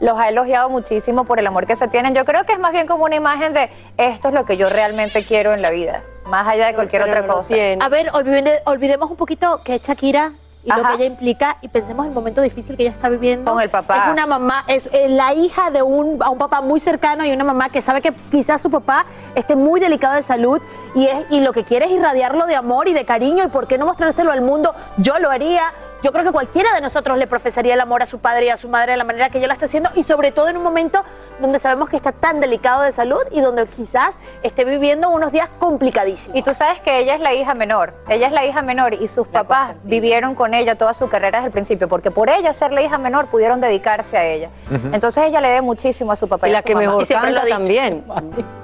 los 0.00 0.18
ha 0.18 0.28
elogiado 0.28 0.68
muchísimo 0.70 1.24
por 1.24 1.38
el 1.38 1.46
amor 1.46 1.66
que 1.66 1.76
se 1.76 1.88
tienen. 1.88 2.14
Yo 2.14 2.24
creo 2.24 2.44
que 2.44 2.52
es 2.52 2.58
más 2.58 2.72
bien 2.72 2.86
como 2.86 3.04
una 3.04 3.16
imagen 3.16 3.52
de 3.52 3.70
esto 3.96 4.28
es 4.28 4.34
lo 4.34 4.44
que 4.44 4.56
yo 4.56 4.68
realmente 4.68 5.22
quiero 5.22 5.52
en 5.54 5.62
la 5.62 5.70
vida, 5.70 6.02
más 6.26 6.46
allá 6.46 6.66
de 6.66 6.74
cualquier 6.74 7.02
Pero 7.02 7.14
otra 7.14 7.26
no 7.26 7.34
cosa. 7.34 7.54
A 7.80 7.88
ver, 7.88 8.10
olvide- 8.12 8.60
olvidemos 8.66 9.10
un 9.10 9.16
poquito 9.16 9.60
que 9.64 9.76
es 9.76 9.82
Shakira 9.82 10.32
y 10.66 10.70
lo 10.72 10.82
que 10.82 10.94
ella 10.94 11.04
implica 11.04 11.58
y 11.60 11.68
pensemos 11.68 12.06
en 12.06 12.12
el 12.12 12.14
momento 12.14 12.40
difícil 12.40 12.74
que 12.74 12.84
ella 12.84 12.92
está 12.92 13.10
viviendo. 13.10 13.52
Con 13.52 13.60
el 13.60 13.68
papá. 13.68 14.04
Es 14.06 14.12
una 14.12 14.26
mamá, 14.26 14.64
es 14.66 14.88
la 15.08 15.34
hija 15.34 15.70
de 15.70 15.82
un, 15.82 16.22
a 16.22 16.30
un 16.30 16.38
papá 16.38 16.62
muy 16.62 16.80
cercano 16.80 17.22
y 17.26 17.32
una 17.32 17.44
mamá 17.44 17.68
que 17.68 17.82
sabe 17.82 18.00
que 18.00 18.12
quizás 18.30 18.62
su 18.62 18.70
papá 18.70 19.04
esté 19.34 19.56
muy 19.56 19.78
delicado 19.78 20.14
de 20.14 20.22
salud 20.22 20.62
y, 20.94 21.04
es, 21.06 21.26
y 21.28 21.40
lo 21.40 21.52
que 21.52 21.64
quiere 21.64 21.84
es 21.84 21.92
irradiarlo 21.92 22.46
de 22.46 22.56
amor 22.56 22.88
y 22.88 22.94
de 22.94 23.04
cariño 23.04 23.44
y 23.44 23.48
por 23.48 23.66
qué 23.66 23.76
no 23.76 23.84
mostrárselo 23.84 24.32
al 24.32 24.40
mundo. 24.40 24.74
Yo 24.96 25.18
lo 25.18 25.30
haría. 25.30 25.64
Yo 26.04 26.12
creo 26.12 26.22
que 26.22 26.32
cualquiera 26.32 26.74
de 26.74 26.82
nosotros 26.82 27.16
le 27.16 27.26
profesaría 27.26 27.72
el 27.72 27.80
amor 27.80 28.02
a 28.02 28.06
su 28.06 28.18
padre 28.18 28.44
y 28.44 28.48
a 28.50 28.58
su 28.58 28.68
madre 28.68 28.92
de 28.92 28.98
la 28.98 29.04
manera 29.04 29.30
que 29.30 29.38
ella 29.38 29.46
lo 29.46 29.54
está 29.54 29.64
haciendo 29.64 29.88
y 29.94 30.02
sobre 30.02 30.32
todo 30.32 30.48
en 30.48 30.58
un 30.58 30.62
momento 30.62 31.02
donde 31.40 31.58
sabemos 31.58 31.88
que 31.88 31.96
está 31.96 32.12
tan 32.12 32.40
delicado 32.40 32.82
de 32.82 32.92
salud 32.92 33.22
y 33.30 33.40
donde 33.40 33.66
quizás 33.66 34.14
esté 34.42 34.66
viviendo 34.66 35.08
unos 35.08 35.32
días 35.32 35.48
complicadísimos. 35.58 36.36
Y 36.36 36.42
tú 36.42 36.52
sabes 36.52 36.82
que 36.82 36.98
ella 36.98 37.14
es 37.14 37.22
la 37.22 37.32
hija 37.32 37.54
menor. 37.54 37.94
Ella 38.10 38.26
es 38.26 38.34
la 38.34 38.44
hija 38.44 38.60
menor 38.60 38.92
y 38.92 39.08
sus 39.08 39.26
papás 39.28 39.76
vivieron 39.84 40.34
con 40.34 40.52
ella 40.52 40.74
toda 40.74 40.92
su 40.92 41.08
carrera 41.08 41.38
desde 41.38 41.46
el 41.46 41.52
principio, 41.52 41.88
porque 41.88 42.10
por 42.10 42.28
ella 42.28 42.52
ser 42.52 42.70
la 42.74 42.82
hija 42.82 42.98
menor 42.98 43.28
pudieron 43.28 43.62
dedicarse 43.62 44.18
a 44.18 44.26
ella. 44.26 44.50
Entonces 44.92 45.24
ella 45.24 45.40
le 45.40 45.48
debe 45.48 45.62
muchísimo 45.62 46.12
a 46.12 46.16
su 46.16 46.28
papá 46.28 46.48
y, 46.48 46.50
Y 46.50 46.52
a 46.52 46.56
la 46.56 46.60
su 46.60 46.66
que 46.66 46.74
mamá. 46.74 46.86
mejor 46.98 47.08
lo 47.08 47.20
canta 47.22 47.46
también. 47.48 48.04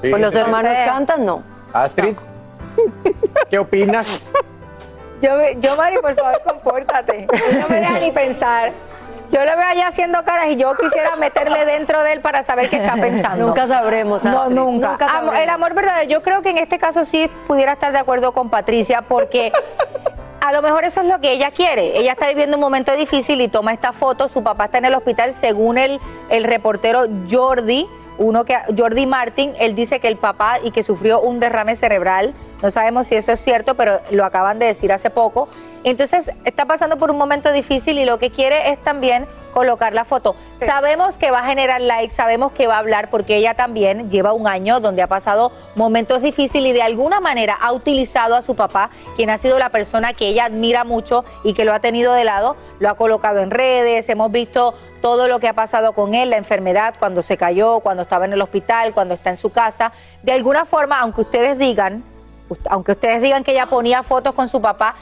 Sí. 0.02 0.10
Pues 0.10 0.20
los 0.20 0.34
hermanos 0.34 0.72
Entonces- 0.72 0.86
cantan, 0.86 1.24
no. 1.24 1.42
Astrid, 1.72 2.16
¿qué 3.48 3.58
opinas? 3.58 4.22
Yo, 5.20 5.30
yo, 5.60 5.76
Mari, 5.76 5.96
por 5.98 6.14
favor, 6.14 6.40
compórtate. 6.44 7.26
No 7.60 7.68
me 7.68 7.76
deja 7.76 7.98
ni 8.00 8.10
pensar. 8.10 8.72
Yo 9.30 9.38
lo 9.44 9.56
veo 9.56 9.66
allá 9.68 9.86
haciendo 9.88 10.24
caras 10.24 10.46
y 10.48 10.56
yo 10.56 10.74
quisiera 10.74 11.14
meterle 11.14 11.64
dentro 11.64 12.02
de 12.02 12.14
él 12.14 12.20
para 12.20 12.42
saber 12.42 12.68
qué 12.68 12.76
está 12.76 12.94
pensando. 12.94 13.46
Nunca 13.46 13.66
sabremos, 13.66 14.24
No, 14.24 14.40
Astrid, 14.42 14.56
nunca. 14.56 14.88
nunca 14.88 15.04
Amo- 15.06 15.12
sabremos. 15.26 15.38
el 15.44 15.50
amor 15.50 15.74
verdadero. 15.74 16.10
Yo 16.10 16.22
creo 16.22 16.42
que 16.42 16.50
en 16.50 16.58
este 16.58 16.78
caso 16.80 17.04
sí 17.04 17.30
pudiera 17.46 17.74
estar 17.74 17.92
de 17.92 17.98
acuerdo 17.98 18.32
con 18.32 18.50
Patricia 18.50 19.02
porque 19.02 19.52
a 20.40 20.50
lo 20.52 20.62
mejor 20.62 20.82
eso 20.84 21.02
es 21.02 21.06
lo 21.06 21.20
que 21.20 21.30
ella 21.30 21.52
quiere. 21.52 21.96
Ella 21.98 22.12
está 22.12 22.26
viviendo 22.28 22.56
un 22.56 22.60
momento 22.60 22.90
difícil 22.96 23.40
y 23.40 23.46
toma 23.46 23.72
esta 23.72 23.92
foto. 23.92 24.26
Su 24.26 24.42
papá 24.42 24.64
está 24.64 24.78
en 24.78 24.86
el 24.86 24.94
hospital, 24.94 25.32
según 25.32 25.78
el, 25.78 26.00
el 26.28 26.42
reportero 26.42 27.04
Jordi. 27.30 27.86
Uno 28.20 28.44
que 28.44 28.54
Jordi 28.76 29.06
Martin, 29.06 29.54
él 29.58 29.74
dice 29.74 29.98
que 29.98 30.06
el 30.06 30.16
papá 30.16 30.58
y 30.62 30.72
que 30.72 30.82
sufrió 30.82 31.22
un 31.22 31.40
derrame 31.40 31.74
cerebral. 31.74 32.34
No 32.62 32.70
sabemos 32.70 33.06
si 33.06 33.14
eso 33.14 33.32
es 33.32 33.40
cierto, 33.40 33.76
pero 33.76 34.00
lo 34.10 34.26
acaban 34.26 34.58
de 34.58 34.66
decir 34.66 34.92
hace 34.92 35.08
poco. 35.08 35.48
Entonces 35.84 36.30
está 36.44 36.66
pasando 36.66 36.96
por 36.98 37.10
un 37.10 37.18
momento 37.18 37.52
difícil 37.52 37.98
y 37.98 38.04
lo 38.04 38.18
que 38.18 38.30
quiere 38.30 38.70
es 38.70 38.82
también 38.82 39.26
colocar 39.52 39.92
la 39.92 40.04
foto. 40.04 40.36
Sabemos 40.56 41.18
que 41.18 41.30
va 41.30 41.40
a 41.40 41.46
generar 41.46 41.80
likes, 41.80 42.14
sabemos 42.14 42.52
que 42.52 42.66
va 42.66 42.76
a 42.76 42.78
hablar 42.78 43.10
porque 43.10 43.36
ella 43.36 43.54
también 43.54 44.08
lleva 44.08 44.32
un 44.32 44.46
año 44.46 44.80
donde 44.80 45.02
ha 45.02 45.06
pasado 45.06 45.52
momentos 45.74 46.22
difíciles 46.22 46.70
y 46.70 46.72
de 46.72 46.82
alguna 46.82 47.20
manera 47.20 47.58
ha 47.60 47.72
utilizado 47.72 48.36
a 48.36 48.42
su 48.42 48.54
papá, 48.54 48.90
quien 49.16 49.30
ha 49.30 49.38
sido 49.38 49.58
la 49.58 49.70
persona 49.70 50.12
que 50.12 50.28
ella 50.28 50.44
admira 50.44 50.84
mucho 50.84 51.24
y 51.44 51.54
que 51.54 51.64
lo 51.64 51.74
ha 51.74 51.80
tenido 51.80 52.12
de 52.12 52.24
lado, 52.24 52.56
lo 52.78 52.90
ha 52.90 52.94
colocado 52.94 53.40
en 53.40 53.50
redes, 53.50 54.08
hemos 54.08 54.30
visto 54.30 54.74
todo 55.00 55.28
lo 55.28 55.40
que 55.40 55.48
ha 55.48 55.54
pasado 55.54 55.94
con 55.94 56.14
él, 56.14 56.30
la 56.30 56.36
enfermedad, 56.36 56.94
cuando 56.98 57.22
se 57.22 57.36
cayó, 57.36 57.80
cuando 57.80 58.02
estaba 58.02 58.26
en 58.26 58.34
el 58.34 58.42
hospital, 58.42 58.92
cuando 58.92 59.14
está 59.14 59.30
en 59.30 59.36
su 59.36 59.50
casa. 59.50 59.92
De 60.22 60.32
alguna 60.32 60.66
forma, 60.66 61.00
aunque 61.00 61.22
ustedes 61.22 61.58
digan, 61.58 62.04
aunque 62.68 62.92
ustedes 62.92 63.22
digan 63.22 63.42
que 63.42 63.52
ella 63.52 63.66
ponía 63.66 64.02
fotos 64.02 64.34
con 64.34 64.48
su 64.48 64.60
papá, 64.60 64.96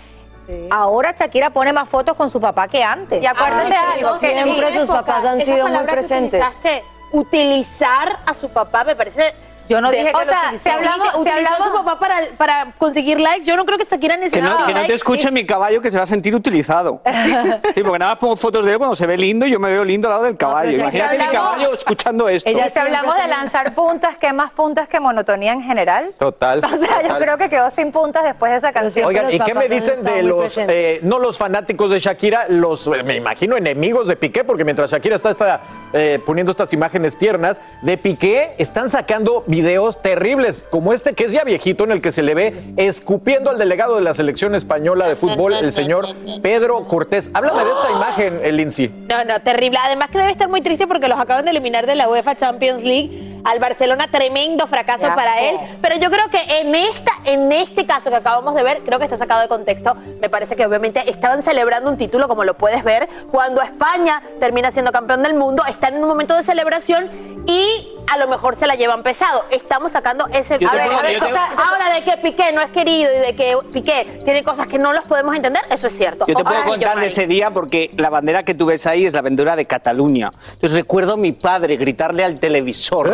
ahora 0.71 1.15
Shakira 1.19 1.51
pone 1.51 1.73
más 1.73 1.89
fotos 1.89 2.17
con 2.17 2.31
su 2.31 2.41
papá 2.41 2.69
que 2.69 2.83
antes. 2.83 3.23
Y 3.23 3.27
acuérdate 3.27 3.69
de 3.71 3.75
Ah, 3.77 3.93
algo, 3.95 4.19
sí, 4.19 4.27
que 4.27 4.33
siempre 4.43 4.69
sus 4.75 4.85
época, 4.89 5.05
papás 5.05 5.25
han 5.25 5.41
sido 5.45 5.67
muy 5.69 5.85
presentes. 5.85 6.41
utilizaste, 6.41 6.85
utilizar 7.13 8.19
a 8.27 8.35
su 8.35 8.49
papá 8.51 8.85
me 8.85 8.97
parece 8.97 9.35
Yo 9.69 9.81
no 9.81 9.91
de- 9.91 9.99
dije 9.99 10.11
que 10.11 10.17
o 10.17 10.21
lo 10.21 10.25
sea, 10.27 10.53
si 10.59 10.69
hablamos, 10.69 11.09
Si 11.13 11.19
utilizó 11.21 11.37
hablamos- 11.55 11.61
a 11.61 11.65
su 11.71 11.85
papá 11.85 11.99
para, 11.99 12.21
para 12.37 12.73
conseguir 12.79 13.21
likes. 13.21 13.45
Yo 13.45 13.57
no 13.57 13.65
creo 13.65 13.79
que 13.79 13.85
Shakira 13.85 14.15
Que 14.17 14.21
necesite 14.25 14.49
no, 14.49 14.67
que 14.67 14.75
no 14.75 14.87
te 14.87 14.95
escuche 14.95 15.31
mi 15.31 15.45
caballo 15.47 15.81
que 15.83 15.91
se 15.91 15.99
va 15.99 16.05
a 16.05 16.07
sentir 16.07 16.35
utilizado. 16.35 17.01
Sí, 17.75 17.83
porque 17.83 17.99
nada 17.99 18.13
más 18.13 18.19
pongo 18.19 18.37
fotos 18.37 18.65
de 18.65 18.73
él 18.73 18.79
cuando 18.79 18.97
se 18.97 19.07
ve 19.07 19.17
lindo 19.17 19.47
y 19.47 19.51
yo 19.51 19.59
me 19.61 19.71
veo 19.71 19.85
lindo 19.85 20.09
al 20.09 20.13
lado 20.13 20.25
del 20.25 20.37
caballo. 20.37 20.73
Imagínate 20.73 21.17
mi 21.19 21.25
hablamos- 21.25 21.51
caballo 21.51 21.75
escuchando 21.75 22.29
esto. 22.29 22.51
Y 22.51 22.55
si 22.71 22.79
hablamos 22.79 23.15
de 23.17 23.29
lanzar 23.29 23.75
puntas, 23.75 24.17
¿qué 24.19 24.33
más 24.33 24.51
puntas 24.53 24.89
que 24.89 24.99
monotonía 25.01 25.53
en 25.53 25.63
general? 25.63 26.13
Total. 26.19 26.63
O 26.65 26.69
sea, 26.81 27.03
yo 27.07 27.19
creo 27.19 27.37
que 27.39 27.49
quedó 27.51 27.71
sin 27.71 27.93
puntas 27.93 28.25
después 28.25 28.53
de 28.53 28.59
esa 28.59 28.73
canción. 28.73 29.07
Oigan, 29.07 29.33
¿y 29.33 29.39
qué 29.39 29.55
me 29.55 29.69
dicen 29.69 30.03
de 30.03 30.23
los, 30.23 30.57
eh, 30.59 31.01
no 31.03 31.19
los 31.19 31.37
fanáticos 31.39 31.91
de 31.91 31.99
Shakira, 31.99 32.47
los, 32.49 32.87
eh, 32.87 33.03
me 33.03 33.17
imagino, 33.17 33.57
enemigos 33.57 34.07
de 34.09 34.17
Piqué, 34.17 34.45
porque 34.45 34.65
mientras 34.65 34.91
Shakira 34.91 35.17
está, 35.17 35.31
está, 35.31 35.61
eh, 35.93 36.21
poniendo 36.25 36.51
estas 36.53 36.73
imágenes 36.73 37.17
tiernas 37.19 37.61
de 37.83 37.97
Piqué, 37.99 38.55
están 38.59 38.89
sacando 38.89 39.43
videos 39.61 40.01
terribles, 40.01 40.65
como 40.71 40.93
este 40.93 41.15
que 41.15 41.25
es 41.25 41.33
ya 41.33 41.43
viejito, 41.43 41.83
en 41.83 41.91
el 41.91 42.01
que 42.01 42.13
se 42.13 42.23
le 42.23 42.35
ve 42.35 42.55
escupiendo 42.77 43.51
al 43.51 43.59
delegado 43.59 43.97
de 43.97 44.03
la 44.03 44.15
selección 44.15 44.55
española 44.55 45.09
de 45.09 45.17
fútbol, 45.17 45.53
el 45.53 45.73
señor 45.73 46.07
Pedro 46.43 46.87
Cortés. 46.87 47.29
Háblame 47.35 47.65
de 47.65 47.71
esta 47.71 47.91
imagen, 47.91 48.41
el 48.45 48.57
Lindsay. 48.57 48.89
No, 49.09 49.25
no, 49.25 49.41
terrible. 49.41 49.79
Además 49.83 50.11
que 50.11 50.19
debe 50.19 50.31
estar 50.31 50.49
muy 50.49 50.61
triste 50.61 50.87
porque 50.87 51.09
los 51.09 51.19
acaban 51.19 51.45
de 51.45 51.51
eliminar 51.51 51.87
de 51.87 51.97
la 51.97 52.09
UEFA 52.09 52.37
Champions 52.37 52.85
League. 52.85 53.41
Al 53.45 53.59
Barcelona, 53.59 54.09
tremendo 54.11 54.67
fracaso 54.67 55.07
Ya, 55.07 55.15
para 55.15 55.41
él. 55.41 55.57
Pero 55.81 55.97
yo 55.97 56.11
creo 56.11 56.29
que 56.29 56.61
en 56.61 56.75
esta, 56.75 57.13
en 57.25 57.51
este 57.51 57.87
caso 57.87 58.11
que 58.11 58.17
acabamos 58.17 58.55
de 58.55 58.63
ver, 58.63 58.81
creo 58.85 58.99
que 58.99 59.05
está 59.05 59.17
sacado 59.17 59.41
de 59.41 59.49
contexto. 59.49 59.97
Me 60.21 60.29
parece 60.29 60.55
que 60.55 60.67
obviamente 60.67 61.09
estaban 61.09 61.43
celebrando 61.43 61.91
un 61.91 61.97
título, 61.97 62.29
como 62.29 62.45
lo 62.45 62.55
puedes 62.55 62.85
ver. 62.85 63.09
Cuando 63.31 63.63
España 63.63 64.23
termina 64.39 64.71
siendo 64.71 64.93
campeón 64.93 65.23
del 65.23 65.35
mundo, 65.35 65.65
están 65.69 65.95
en 65.95 66.03
un 66.03 66.09
momento 66.09 66.37
de 66.37 66.43
celebración 66.43 67.09
y 67.47 67.98
a 68.13 68.19
lo 68.19 68.29
mejor 68.29 68.57
se 68.57 68.67
la 68.67 68.75
llevan 68.75 69.03
pesado. 69.03 69.45
Estamos 69.51 69.93
sacando 69.93 70.27
ese 70.33 70.59
Yo 70.59 70.69
te 70.71 70.77
A 70.77 70.79
ver, 70.79 70.87
puedo- 70.87 70.99
a 70.99 71.03
ver, 71.03 71.13
yo 71.15 71.19
te- 71.21 71.27
o 71.27 71.31
sea, 71.33 71.51
ahora 71.69 71.95
de 71.95 72.05
que 72.05 72.17
Piqué 72.19 72.53
no 72.53 72.61
es 72.61 72.71
querido 72.71 73.11
y 73.15 73.19
de 73.19 73.37
que 73.37 73.57
Piqué 73.73 74.23
tiene 74.25 74.43
cosas 74.43 74.67
que 74.67 74.79
no 74.79 74.93
los 74.93 75.05
podemos 75.05 75.35
entender, 75.35 75.63
eso 75.71 75.87
es 75.87 75.97
cierto. 75.97 76.25
Yo 76.27 76.35
te 76.35 76.45
puedo 76.45 76.63
contar 76.65 76.99
de 77.01 77.07
ese 77.07 77.27
día 77.27 77.51
porque 77.51 77.91
la 77.97 78.11
bandera 78.11 78.43
que 78.45 78.55
tú 78.55 78.67
ves 78.67 78.87
ahí 78.87 79.07
es 79.07 79.15
la 79.15 79.23
bandera 79.23 79.57
de 79.57 79.67
Cataluña. 79.67 80.31
Entonces 80.53 80.73
recuerdo 80.73 81.15
a 81.15 81.17
mi 81.17 81.33
padre 81.33 81.77
gritarle 81.77 82.25
al 82.25 82.39
televisor 82.41 83.13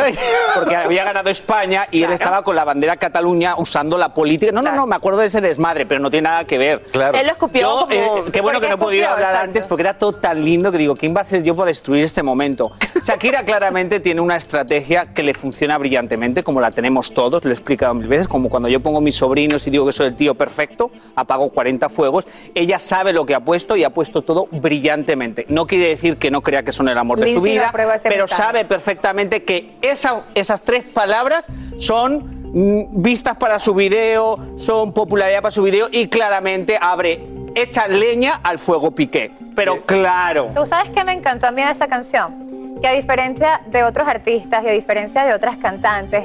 porque 0.55 0.77
había 0.77 1.05
ganado 1.05 1.31
España 1.31 1.87
y 1.91 2.03
él 2.03 2.13
estaba 2.13 2.43
con 2.43 2.57
la 2.57 2.65
bandera 2.65 2.97
Cataluña 2.97 3.55
usando 3.57 3.99
la 3.99 4.13
política. 4.15 4.53
No, 4.53 4.63
no, 4.63 4.73
no, 4.73 4.87
me 4.87 4.97
acuerdo 4.97 5.21
de 5.21 5.27
ese 5.27 5.41
desmadre, 5.41 5.87
pero 5.87 6.01
no 6.01 6.11
tiene 6.11 6.29
nada 6.29 6.45
que 6.45 6.59
ver. 6.59 6.83
Claro. 6.93 7.19
Él 7.19 7.27
lo 7.27 7.33
escupió 7.33 7.61
Yo, 7.63 7.81
como- 7.81 7.93
eh, 7.93 8.23
qué 8.33 8.41
bueno 8.41 8.59
¿Por 8.59 8.63
que 8.63 8.69
no 8.69 8.75
he 8.75 8.79
podido 8.79 9.03
escupió? 9.05 9.11
hablar 9.15 9.31
Exacto. 9.31 9.45
antes 9.45 9.65
porque 9.67 9.83
era 9.83 9.99
todo 9.99 10.13
tan 10.15 10.45
lindo 10.45 10.71
que 10.73 10.79
digo, 10.79 10.95
¿quién 10.97 11.15
va 11.17 11.21
a 11.23 11.25
ser 11.25 11.43
yo 11.43 11.55
para 11.57 11.67
destruir 11.69 12.05
este 12.05 12.23
momento? 12.23 12.73
Shakira 13.03 13.45
claramente 13.45 14.01
tiene 14.01 14.21
una 14.21 14.37
estrategia 14.37 14.84
que 15.15 15.23
le 15.23 15.35
funciona 15.35 15.79
brillantemente, 15.79 16.43
como 16.43 16.61
la 16.61 16.71
tenemos 16.71 17.13
todos, 17.13 17.45
lo 17.45 17.51
he 17.51 17.55
explicado 17.55 17.95
mil 17.95 18.07
veces, 18.09 18.29
como 18.29 18.49
cuando 18.49 18.69
yo 18.69 18.81
pongo 18.81 19.01
mis 19.01 19.17
sobrinos 19.17 19.67
y 19.67 19.71
digo 19.71 19.87
que 19.87 19.93
soy 19.93 20.09
el 20.09 20.15
tío 20.15 20.35
perfecto, 20.35 20.91
apago 21.17 21.49
40 21.51 21.89
fuegos, 21.89 22.27
ella 22.55 22.79
sabe 22.79 23.13
lo 23.13 23.25
que 23.27 23.35
ha 23.35 23.41
puesto 23.41 23.77
y 23.77 23.85
ha 23.85 23.91
puesto 23.91 24.23
todo 24.23 24.47
brillantemente. 24.51 25.47
No 25.49 25.67
quiere 25.67 25.89
decir 25.89 26.17
que 26.19 26.31
no 26.31 26.43
crea 26.43 26.63
que 26.63 26.73
son 26.73 26.89
el 26.89 26.99
amor 26.99 27.19
de 27.19 27.29
su 27.29 27.41
vida, 27.41 27.73
pero 28.03 28.29
sabe 28.29 28.65
perfectamente 28.65 29.43
que 29.45 29.77
esa- 29.83 30.25
esas 30.35 30.63
tres 30.63 30.85
palabras 30.85 31.47
son 31.79 32.43
mm, 32.55 33.03
vistas 33.03 33.37
para 33.37 33.59
su 33.59 33.75
video, 33.75 34.39
son 34.57 34.93
popularidad 34.93 35.43
para 35.43 35.51
su 35.51 35.63
video 35.63 35.89
y 35.91 36.09
claramente 36.09 36.79
abre, 36.81 37.25
echa 37.55 37.89
leña 37.89 38.41
al 38.43 38.59
fuego 38.59 38.91
piqué. 38.93 39.33
Pero 39.57 39.83
claro. 39.87 40.51
¿Tú 40.55 40.67
sabes 40.67 40.91
qué 40.91 41.05
me 41.05 41.13
encantó 41.13 41.47
a 41.47 41.51
mí 41.53 41.63
de 41.63 41.71
esa 41.71 41.87
canción? 41.89 42.45
Que 42.85 42.89
a 42.89 42.93
diferencia 42.93 43.63
de 43.69 43.83
otros 43.83 44.07
artistas 44.07 44.63
y 44.63 44.69
a 44.69 44.73
diferencia 44.73 45.25
de 45.25 45.33
otras 45.33 45.57
cantantes, 45.57 46.23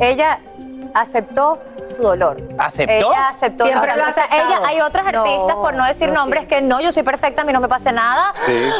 ella 0.00 0.40
aceptó 0.92 1.62
su 1.96 2.02
dolor. 2.02 2.40
¿Aceptó? 2.58 2.92
Ella 2.92 3.28
aceptó. 3.28 3.64
Siempre 3.66 3.92
o 3.92 3.96
lo 3.96 4.12
sea, 4.12 4.26
ella, 4.32 4.60
hay 4.66 4.80
otros 4.80 5.04
No, 5.12 5.20
artistas, 5.20 5.54
por 5.56 5.74
no 5.74 5.84
decir 5.86 6.08
no 6.08 6.14
nombres, 6.14 6.46
que 6.46 6.60
no, 6.62 6.80
yo 6.80 6.92
soy 6.92 7.02
perfecta, 7.02 7.42
a 7.42 7.44
mí 7.44 7.52
no 7.52 7.60
me 7.60 7.68
pasa 7.68 7.92
nada. 7.92 8.32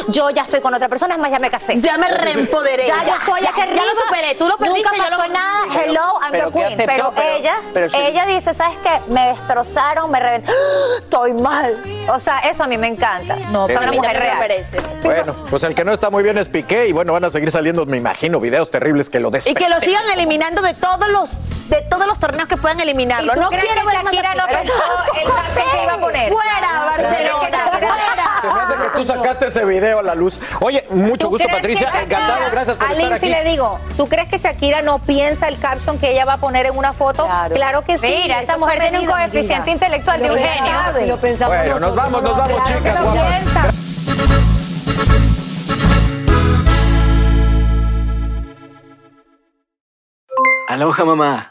Yo 0.07 0.29
ya 0.29 0.43
estoy 0.43 0.61
con 0.61 0.73
otra 0.73 0.87
persona, 0.89 1.15
es 1.15 1.19
más, 1.19 1.31
ya 1.31 1.39
me 1.39 1.49
casé. 1.49 1.79
Ya 1.81 1.97
me 1.97 2.09
reempoderé. 2.09 2.87
Ya, 2.87 3.05
yo 3.05 3.15
estoy 3.15 3.41
Ya, 3.41 3.49
aquí 3.49 3.59
ya 3.59 3.65
lo 3.67 3.71
arriba. 3.81 3.91
superé. 4.07 4.35
Tú 4.35 4.47
lo 4.47 4.57
perdiste, 4.57 4.89
Nunca 4.91 5.09
lo- 5.09 5.17
pasó 5.17 5.29
nada. 5.31 5.83
Hello, 5.83 6.19
I'm 6.21 6.31
Pero 6.31 6.45
the 6.47 6.51
¿qué 6.51 6.59
queen. 6.59 6.73
aceptó? 6.81 6.85
Pero, 6.91 7.13
Pero- 7.15 7.37
ella, 7.37 7.55
pero 7.73 7.89
sí. 7.89 7.97
ella 7.99 8.25
dice, 8.25 8.53
¿sabes 8.53 8.77
qué? 8.83 9.11
Me 9.11 9.27
destrozaron, 9.29 10.11
me 10.11 10.19
reventaron. 10.19 10.59
Estoy 10.99 11.33
mal. 11.33 11.81
O 12.09 12.19
sea, 12.19 12.39
eso 12.39 12.63
a 12.63 12.67
mí 12.67 12.77
me 12.77 12.87
encanta. 12.87 13.35
No, 13.51 13.67
Para 13.67 13.81
una 13.81 13.91
mí 13.91 13.97
mujer 13.97 14.17
real. 14.19 14.39
merece. 14.39 14.77
Bueno, 15.03 15.35
pues 15.49 15.63
el 15.63 15.75
que 15.75 15.83
no 15.83 15.91
está 15.91 16.09
muy 16.09 16.23
bien 16.23 16.37
es 16.37 16.47
Piqué 16.47 16.87
y 16.87 16.91
bueno, 16.91 17.13
van 17.13 17.23
a 17.25 17.29
seguir 17.29 17.51
saliendo, 17.51 17.85
me 17.85 17.97
imagino, 17.97 18.39
videos 18.39 18.69
terribles 18.69 19.09
que 19.09 19.19
lo 19.19 19.29
Y 19.45 19.53
que 19.53 19.69
lo 19.69 19.79
sigan 19.79 20.03
eliminando 20.13 20.61
de 20.61 20.73
todos 20.73 21.07
los 21.09 21.31
de 21.69 21.81
todos 21.89 22.05
los 22.05 22.19
torneos 22.19 22.49
que 22.49 22.57
puedan 22.57 22.79
¿Y 22.81 22.81
eliminarlo. 23.01 23.35
No 23.35 23.49
quiero 23.49 23.67
que 23.67 23.85
ver 23.85 24.03
más 24.03 24.03
Shakira 24.13 24.31
a 24.31 24.35
no 24.35 24.45
Piqué. 24.47 24.57
pensó 24.57 24.73
el 25.15 25.31
caption 25.31 25.71
que 25.71 25.83
iba 25.83 25.93
a 25.93 25.97
poner? 25.97 26.31
Fuera, 26.31 26.85
Barcelona, 26.85 27.65
Se 27.65 27.71
me 27.71 27.87
fuera. 27.91 28.63
hace 28.63 28.73
que 28.75 28.89
tú 28.97 29.05
sacaste 29.05 29.47
ese 29.47 29.65
video 29.65 29.99
a 29.99 30.03
la 30.03 30.15
luz. 30.15 30.39
Oye, 30.59 30.85
mucho 30.89 31.27
¿Tú 31.27 31.29
gusto, 31.31 31.47
Patricia. 31.47 31.87
Encantado, 32.01 32.39
gracias 32.51 32.77
por 32.77 32.87
a 32.87 32.91
estar 32.91 33.09
Lindsay 33.09 33.31
aquí. 33.33 33.43
le 33.43 33.49
digo, 33.51 33.79
¿tú 33.97 34.07
crees 34.07 34.29
que 34.29 34.37
Shakira 34.39 34.81
no 34.81 34.99
piensa 34.99 35.47
el 35.47 35.59
caption 35.59 35.99
que 35.99 36.11
ella 36.11 36.25
va 36.25 36.33
a 36.33 36.37
poner 36.37 36.65
en 36.67 36.77
una 36.77 36.93
foto? 36.93 37.27
Claro. 37.53 37.83
que 37.85 37.97
sí. 37.97 38.21
Mira, 38.23 38.41
esa 38.41 38.57
mujer 38.57 38.79
tiene 38.79 38.99
un 38.99 39.05
coeficiente 39.05 39.71
intelectual 39.71 40.21
de 40.21 40.31
un 40.31 40.37
genio. 40.37 40.73
Si 40.97 41.05
lo 41.05 41.17
pensamos 41.17 41.55
Bueno, 41.57 41.79
nos 41.79 41.95
vamos, 41.95 42.21
nos 42.21 42.37
no, 42.37 42.37
vamos, 42.37 42.63
chicas. 42.65 42.95
Aloha 50.67 51.03
mamá. 51.05 51.50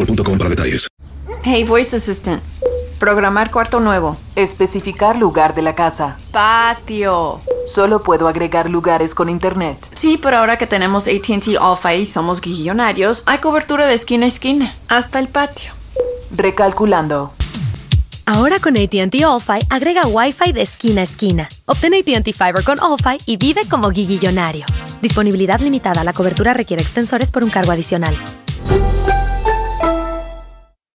boostmobile.com 0.05 0.37
para 0.37 0.49
detalles. 0.49 0.87
Hey, 1.43 1.63
Voice 1.63 1.95
Assistant. 1.95 2.41
Programar 2.99 3.49
cuarto 3.49 3.79
nuevo. 3.79 4.15
Especificar 4.35 5.15
lugar 5.15 5.55
de 5.55 5.63
la 5.63 5.73
casa. 5.73 6.17
Patio. 6.31 7.39
Solo 7.65 8.03
puedo 8.03 8.27
agregar 8.27 8.69
lugares 8.69 9.15
con 9.15 9.27
internet. 9.29 9.77
Sí, 9.95 10.19
pero 10.21 10.37
ahora 10.37 10.57
que 10.57 10.67
tenemos 10.67 11.07
ATT 11.07 11.57
Alpha 11.59 11.95
y 11.95 12.05
somos 12.05 12.41
guillonarios, 12.41 13.23
hay 13.25 13.39
cobertura 13.39 13.87
de 13.87 13.95
esquina 13.95 14.25
a 14.25 14.29
esquina. 14.29 14.73
Hasta 14.87 15.19
el 15.19 15.29
patio. 15.29 15.71
Recalculando. 16.29 17.33
Ahora 18.27 18.59
con 18.59 18.77
ATT 18.77 19.15
All-Fi 19.25 19.65
agrega 19.69 20.05
Wi-Fi 20.05 20.51
de 20.53 20.61
esquina 20.61 21.01
a 21.01 21.05
esquina. 21.05 21.49
Obtén 21.65 21.93
ATT 21.95 22.33
Fiber 22.33 22.63
con 22.63 22.79
All-Fi 22.79 23.17
y 23.25 23.37
vive 23.37 23.61
como 23.67 23.89
guiguillonario. 23.89 24.65
Disponibilidad 25.01 25.59
limitada. 25.59 26.03
La 26.03 26.13
cobertura 26.13 26.53
requiere 26.53 26.83
extensores 26.83 27.31
por 27.31 27.43
un 27.43 27.49
cargo 27.49 27.71
adicional. 27.71 28.15